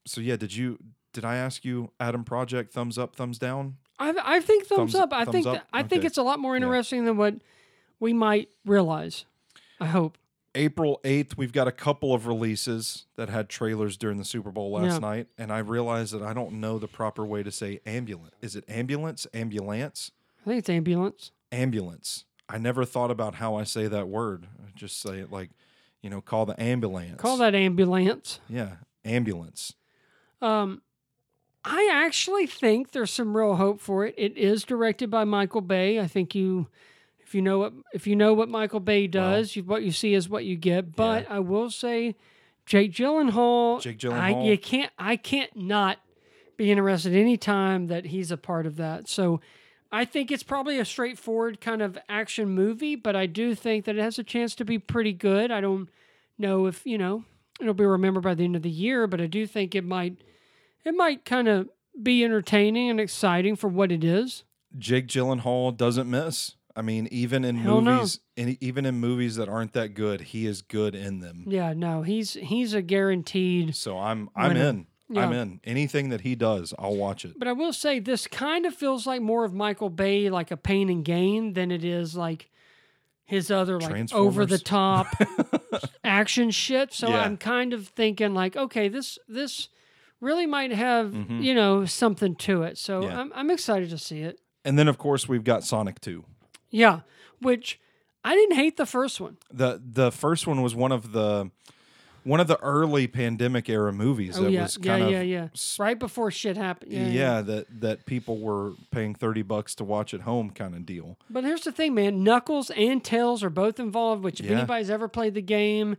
[0.05, 0.80] so yeah, did you?
[1.12, 3.78] Did I ask you, Adam Project, thumbs up, thumbs down?
[3.99, 5.13] I, I think thumbs, Thumbs- up.
[5.13, 5.67] I thumbs think up?
[5.73, 6.07] I think Okay.
[6.07, 6.63] it's a lot more Yeah.
[6.63, 7.35] interesting than what
[7.99, 9.25] we might realize.
[9.79, 10.17] I hope.
[10.55, 14.71] April 8th, we've got a couple of releases that had trailers during the Super Bowl
[14.71, 14.97] last Yeah.
[14.99, 15.27] night.
[15.37, 18.33] And I realized that I don't know the proper way to say ambulance.
[18.41, 19.27] Is it ambulance?
[19.35, 20.11] Ambulance?
[20.41, 21.31] I think it's ambulance.
[21.51, 22.25] Ambulance.
[22.49, 24.47] I never thought about how I say that word.
[24.65, 25.51] I just say it like,
[26.01, 27.19] you know, call the ambulance.
[27.21, 28.39] Call that ambulance.
[28.49, 29.73] Yeah, ambulance.
[30.41, 30.81] Um,
[31.68, 34.15] I actually think there's some real hope for it.
[34.18, 35.99] It is directed by Michael Bay.
[35.99, 36.68] I think you,
[37.20, 40.13] if you know what if you know what Michael Bay does, you, what you see
[40.13, 40.95] is what you get.
[40.95, 42.15] But I will say,
[42.65, 43.82] Jake Gyllenhaal.
[43.82, 44.45] Jake I, Gyllenhaal.
[44.45, 44.91] you can't.
[44.97, 45.99] I can't not
[46.55, 49.07] be interested any time that he's a part of that.
[49.07, 49.41] So.
[49.89, 53.95] I think it's probably a straightforward kind of action movie, but I do think that
[53.95, 55.49] it has a chance to be pretty good.
[55.49, 55.88] I don't
[56.38, 57.24] know if, you know,
[57.61, 60.18] it'll be remembered by the end of the year, but I do think it might
[60.86, 61.69] it might kind of
[62.01, 64.43] be entertaining and exciting for what it is.
[64.78, 66.55] Jake Gyllenhaal doesn't miss.
[66.75, 67.95] I mean, even in Hell no.
[67.95, 71.45] movies, in, even in movies that aren't that good, he is good in them.
[71.47, 73.75] Yeah, no, he's he's a guaranteed.
[73.75, 74.69] So I'm I'm Winner.
[74.69, 74.88] in.
[75.15, 75.61] I'm in.
[75.63, 77.39] Anything that he does, I'll watch it.
[77.39, 80.57] But I will say this kind of feels like more of Michael Bay, like a
[80.57, 82.49] pain and gain, than it is like
[83.25, 85.07] his other like over the top
[86.03, 86.93] action shit.
[86.93, 87.21] So Yeah.
[87.21, 89.69] I'm kind of thinking like, okay, this this
[90.22, 91.43] really might have Mhm.
[91.43, 92.78] you know something to it.
[92.78, 93.20] So Yeah.
[93.20, 94.39] I'm I'm excited to see it.
[94.65, 96.26] And then of course we've got Sonic 2.
[96.70, 97.01] Yeah,
[97.39, 97.80] which
[98.24, 99.38] I didn't hate the first one.
[99.51, 101.51] The the first one was one of the
[102.24, 105.22] one of the early pandemic era movies Oh that yeah, was yeah, kind of yeah,
[105.22, 105.47] yeah.
[105.80, 106.91] Right before shit happened.
[106.91, 107.41] Yeah, yeah.
[107.41, 111.18] that that people were paying 30 bucks to watch at home kind of deal.
[111.30, 112.24] But here's the thing, man.
[112.26, 114.24] Knuckles and Tails are both involved.
[114.26, 114.57] Which, if Yeah.
[114.57, 115.95] anybody's ever played the game,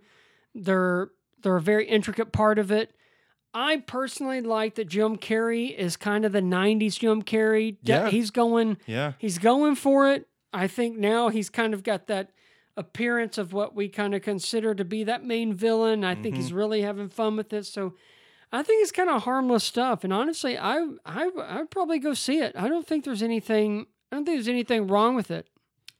[0.54, 1.08] they're
[1.42, 2.92] they're a very intricate part of it.
[3.54, 7.76] I personally like that Jim Carrey is kind of the '90s Jim Carrey.
[7.82, 8.10] Yeah.
[8.10, 9.12] He's going, Yeah.
[9.18, 10.28] he's going for it.
[10.52, 12.30] I think now he's kind of got that
[12.76, 16.04] appearance of what we kind of consider to be that main villain.
[16.04, 16.36] I think Mm-hmm.
[16.36, 17.66] he's really having fun with it.
[17.66, 17.94] So.
[18.50, 22.38] I think it's kind of harmless stuff, and honestly, I I I'd probably go see
[22.38, 22.54] it.
[22.56, 23.84] I don't think there's anything.
[24.10, 25.46] I don't think there's anything wrong with it.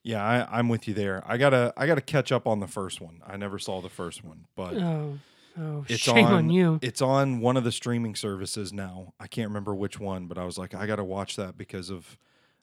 [0.03, 1.23] Yeah, I, I'm with you there.
[1.27, 3.21] I gotta I gotta catch up on the first one.
[3.27, 5.19] I never saw the first one, but Oh,
[5.59, 6.79] oh, it's shame on, on, you.
[6.83, 9.13] It's on one of the streaming services now.
[9.19, 12.17] I can't remember which one, but I was like, I gotta watch that because of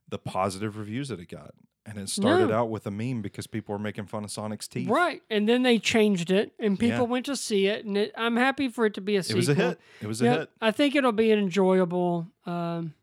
[0.07, 1.53] the positive reviews that it got.
[1.87, 2.55] And it started No.
[2.61, 4.89] out with a meme because people were making fun of Sonic's teeth.
[4.89, 7.11] Right, and then they changed it, and people Yeah.
[7.11, 9.37] went to see it, and it, I'm happy for it to be a It sequel.
[9.37, 9.79] was a hit.
[10.01, 10.49] It was a Yep, hit.
[10.61, 12.27] I think it'll be an enjoyable.
[12.47, 12.95] Um,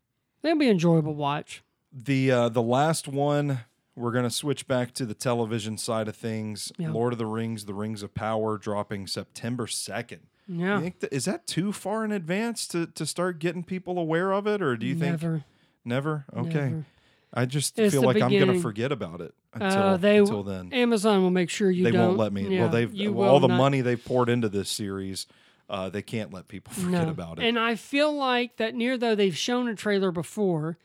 [0.43, 1.63] it'll be an enjoyable watch.
[1.93, 3.61] The uh, the last one,
[3.95, 6.71] we're gonna switch back to the television side of things.
[6.77, 6.91] Yeah.
[6.91, 10.21] Lord of the Rings, The Rings of Power, dropping September second.
[10.47, 13.97] Yeah, You think that, is that too far in advance to, to start getting people
[13.97, 15.43] aware of it, or do you think never,
[15.85, 16.25] never?
[16.35, 16.85] Okay, never.
[17.33, 20.71] I just It's feel like I'm gonna forget about it until Uh, they until then.
[20.73, 22.07] Amazon will make sure you they don't.
[22.09, 22.47] won't let me.
[22.47, 25.25] Yeah, well, they've well, all the not- money they've poured into this series,
[25.69, 27.09] uh, they can't let people forget No.
[27.11, 27.45] about it.
[27.45, 30.77] And I feel like that near though they've shown a trailer before,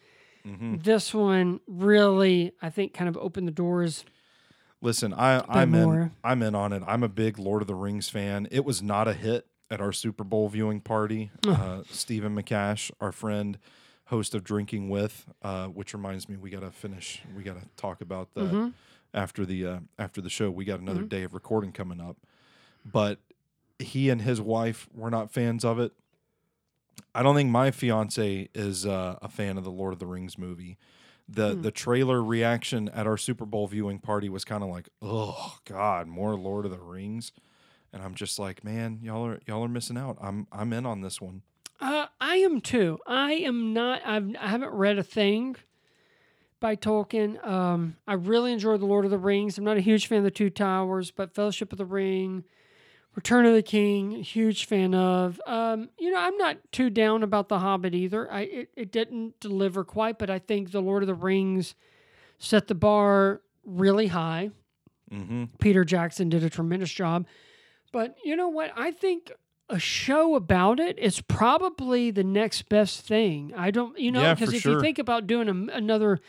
[0.78, 4.04] this one really, I think, kind of opened the doors.
[4.80, 5.84] Listen, I, I'm in.
[6.22, 6.82] I'm in on it.
[6.86, 8.46] I'm a big Lord of the Rings fan.
[8.50, 11.30] It was not a hit at our Super Bowl viewing party.
[11.46, 13.58] Uh, Stephen McCash, our friend,
[14.06, 17.22] host of Drinking with, uh, which reminds me, we got to finish.
[17.36, 18.72] We got to talk about that
[19.12, 20.50] after the uh, after the show.
[20.50, 22.16] We got another day of recording coming up,
[22.84, 23.18] but
[23.78, 25.92] he and his wife were not fans of it.
[27.14, 30.38] I don't think my fiance is uh, a fan of the Lord of the Rings
[30.38, 30.78] movie.
[31.28, 35.58] The the trailer reaction at our Super Bowl viewing party was kind of like, "Oh
[35.66, 37.32] God, more Lord of the Rings,"
[37.92, 40.16] and I'm just like, "Man, y'all are y'all are missing out.
[40.22, 41.42] I'm I'm in on this one."
[41.80, 42.98] Uh, I am too.
[43.06, 44.00] I am not.
[44.04, 45.56] I've, I haven't read a thing
[46.60, 47.44] by Tolkien.
[47.46, 49.58] Um, I really enjoyed the Lord of the Rings.
[49.58, 52.44] I'm not a huge fan of the Two Towers, but Fellowship of the Ring,
[53.18, 55.40] Return of the King, huge fan of.
[55.44, 58.30] Um, you know, I'm not too down about the Hobbit either.
[58.30, 61.74] I it, it didn't deliver quite, but I think the Lord of the Rings
[62.38, 64.50] set the bar really high.
[65.12, 65.46] Mm-hmm.
[65.58, 67.26] Peter Jackson did a tremendous job.
[67.90, 68.70] But you know what?
[68.76, 69.32] I think
[69.68, 73.52] a show about it is probably the next best thing.
[73.56, 76.20] I don't, you know, because for if you think about doing a, another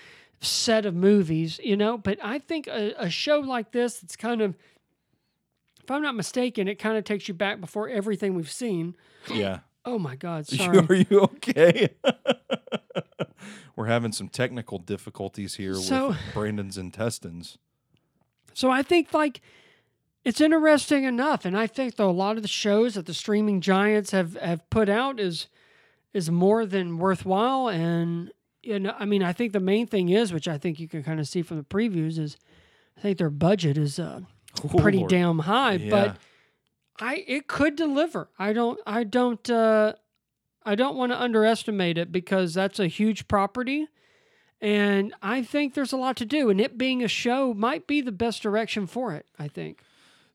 [0.41, 4.41] set of movies, you know, but I think a, a show like this, it's kind
[4.41, 4.55] of,
[5.89, 8.95] if I'm not mistaken, it kind of takes you back before everything we've seen.
[9.33, 9.61] Yeah.
[9.85, 10.77] Oh my God, sorry.
[10.77, 11.89] Are you okay?
[13.75, 17.57] We're having some technical difficulties here So- with Brandon's intestines.
[18.53, 19.41] So I think like
[20.23, 23.59] it's interesting enough, and I think though a lot of the shows that the streaming
[23.59, 25.47] giants have have put out is
[26.13, 27.67] is more than worthwhile.
[27.69, 28.31] And
[28.61, 31.01] you know, I mean, I think the main thing is, which I think you can
[31.03, 32.37] kind of see from the previews, is
[32.97, 34.21] I think their budget is uh,
[34.77, 35.09] pretty Oh, Lord.
[35.09, 35.73] damn high.
[35.73, 35.89] Yeah.
[35.89, 36.17] But
[36.99, 38.29] I it could deliver.
[38.37, 39.93] I don't I don't uh,
[40.65, 43.87] I don't want to underestimate it because that's a huge property.
[44.61, 48.01] And I think there's a lot to do, and it being a show might be
[48.01, 49.25] the best direction for it.
[49.39, 49.81] I think.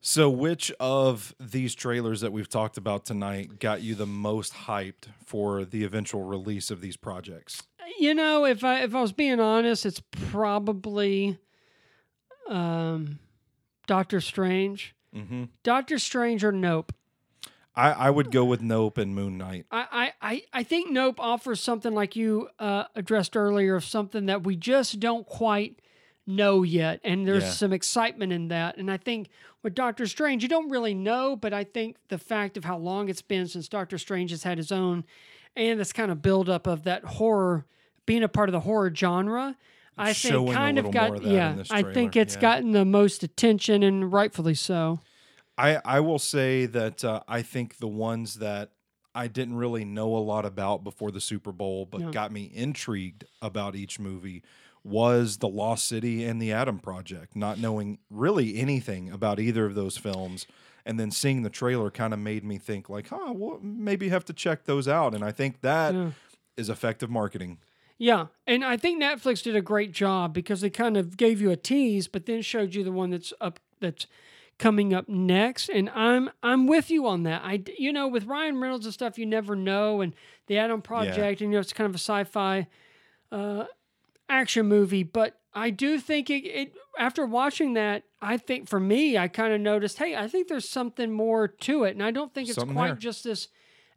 [0.01, 5.07] So, which of these trailers that we've talked about tonight got you the most hyped
[5.25, 7.63] for the eventual release of these projects?
[7.99, 11.37] You know, if I if I was being honest, it's probably
[12.49, 13.19] um,
[13.87, 14.95] Doctor Strange.
[15.15, 15.45] Mm-hmm.
[15.63, 16.93] Doctor Strange or Nope.
[17.75, 19.65] I, I would go with Nope and Moon Knight.
[19.71, 19.85] I,
[20.21, 24.43] I, I- I think Nope offers something like you uh, addressed earlier, of something that
[24.43, 25.81] we just don't quite
[26.27, 27.49] know yet, and there's Yeah.
[27.51, 28.77] some excitement in that.
[28.77, 29.27] And I think
[29.61, 33.09] with Doctor Strange, you don't really know, but I think the fact of how long
[33.09, 35.03] it's been since Doctor Strange has had his own,
[35.55, 37.65] and this kind of buildup of that horror,
[38.05, 39.55] being a part of the horror genre.
[39.97, 41.63] I Showing think a kind of got more of that in yeah.
[41.71, 42.41] I think it's yeah.
[42.41, 44.99] gotten the most attention and rightfully so.
[45.57, 48.71] I, I will say that uh, I think the ones that
[49.13, 53.23] I didn't really know a lot about before the Super Bowl, but got me intrigued
[53.41, 54.43] about each movie
[54.83, 59.73] was The Lost City and The Adam Project, not knowing really anything about either of
[59.73, 60.45] those films.
[60.85, 64.25] And then seeing the trailer kind of made me think, like, huh, well, maybe have
[64.25, 65.15] to check those out.
[65.15, 65.95] And I think that
[66.55, 66.73] is Yeah.
[66.73, 67.57] effective marketing.
[67.97, 71.51] Yeah, and I think Netflix did a great job because they kind of gave you
[71.51, 74.05] a tease, but then showed you the one that's up that's
[74.57, 75.69] coming up next.
[75.69, 77.41] And I'm I'm with you on that.
[77.43, 80.13] I you know with Ryan Reynolds and stuff, you never know, and
[80.47, 82.67] the Adam Project, and you know it's kind of a sci-fi
[83.31, 83.65] uh,
[84.29, 89.17] action movie, but I do think it, it after watching that, I think for me,
[89.17, 92.33] I kind of noticed, hey, I think there's something more to it, and I don't
[92.33, 92.95] think it's Something quite there.
[92.95, 93.47] just this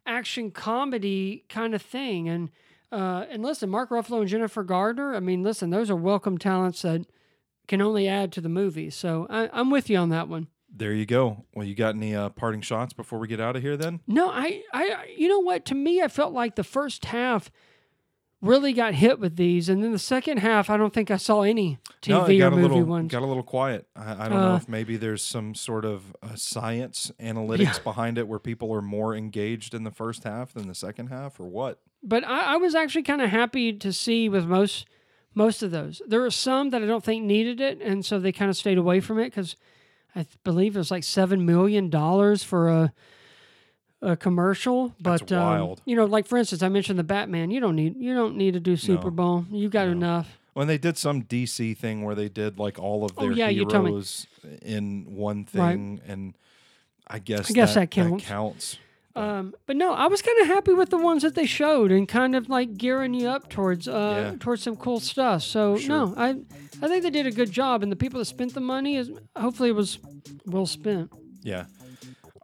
[0.05, 2.29] action comedy kind of thing.
[2.29, 2.49] And
[2.91, 5.15] uh, and listen, Mark Ruffalo and Jennifer Gardner.
[5.15, 7.05] I mean, listen, those are welcome talents that
[7.67, 8.89] can only add to the movie.
[8.89, 10.47] So I, I'm with you on that one.
[10.71, 11.45] There you go.
[11.55, 14.01] Well, you got any uh, parting shots before we get out of here then?
[14.07, 15.65] No, I, I, you know what?
[15.65, 17.49] To me, I felt like the first half
[18.41, 21.41] really got hit with these, and then the second half, I don't think I saw
[21.41, 23.11] any TV no, or movie little ones.
[23.11, 23.87] got a little quiet.
[23.95, 28.17] I, I don't know Uh, if maybe there's some sort of uh, science analytics behind
[28.17, 31.45] it where people are more engaged in the first half than the second half, or
[31.47, 31.81] what?
[32.03, 34.85] But I, I was actually kind of happy to see with most
[35.35, 36.01] most of those.
[36.07, 38.77] There were some that I don't think needed it, and so they kind of stayed
[38.77, 39.55] away from it because
[40.15, 42.93] I th- believe it was like seven million dollars for a
[44.01, 44.95] a commercial.
[44.99, 47.51] But um, you know, like for instance, I mentioned the Batman.
[47.51, 49.11] You don't need you don't need to do Super No.
[49.11, 49.45] Bowl.
[49.51, 49.91] You got No.
[49.93, 50.37] enough.
[50.53, 53.49] When they did some DC thing where they did like all of Oh, their yeah,
[53.49, 53.91] you told me.
[53.91, 54.27] heroes
[54.61, 55.75] in one Right.
[55.75, 56.33] thing, and
[57.07, 58.25] I guess I guess that, that counts.
[58.25, 58.77] counts.
[59.19, 62.07] Um, but no, I was kind of happy with the ones that they showed and
[62.07, 64.37] kind of like gearing you up towards uh, Yeah.
[64.39, 65.41] towards some cool stuff.
[65.43, 65.89] So Sure.
[65.89, 66.29] no, I
[66.81, 69.11] I think they did a good job, and the people that spent the money is
[69.35, 69.99] hopefully it was
[70.45, 71.11] well spent.
[71.43, 71.65] Yeah.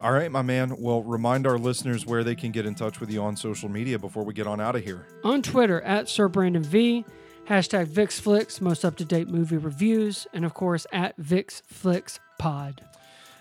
[0.02, 0.76] All right, my man.
[0.78, 3.98] Well, remind our listeners where they can get in touch with you on social media
[3.98, 5.08] before we get on out of here.
[5.24, 7.06] On Twitter at Sir Brandon V,
[7.48, 10.28] Hashtag VixFlix, most up to date movie reviews.
[10.34, 12.80] And of course, at VixFlixPod.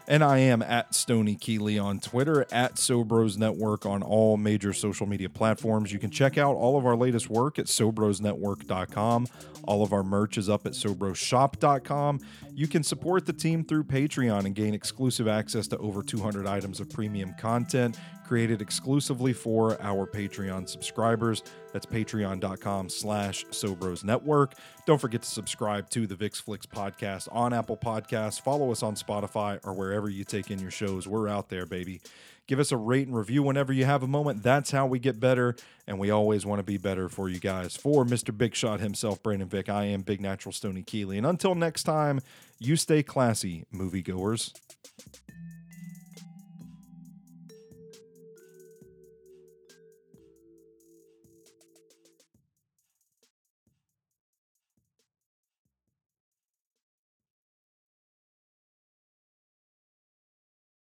[0.06, 5.06] And I am at Stoney Keeley on Twitter, at Sobros Network on all major social
[5.06, 5.92] media platforms.
[5.92, 9.26] You can check out all of our latest work at SobrosNetwork.com.
[9.66, 12.20] All of our merch is up at SobrosShop.com.
[12.56, 16.78] You can support the team through Patreon and gain exclusive access to over 200 items
[16.78, 21.42] of premium content created exclusively for our Patreon subscribers.
[21.72, 24.54] That's patreon.com slash Sobros Network.
[24.86, 28.40] Don't forget to subscribe to the VixFlix podcast on Apple Podcasts.
[28.40, 31.06] Follow us on Spotify or wherever you take in your shows.
[31.06, 32.00] We're out there, baby.
[32.46, 34.42] Give us a rate and review whenever you have a moment.
[34.42, 37.74] That's how we get better, and we always want to be better for you guys.
[37.74, 38.36] For Mr.
[38.36, 41.16] Big Shot himself, Brandon Vick, I am Big Natural Stoney Keeley.
[41.16, 42.20] And until next time,
[42.58, 44.52] you stay classy, moviegoers.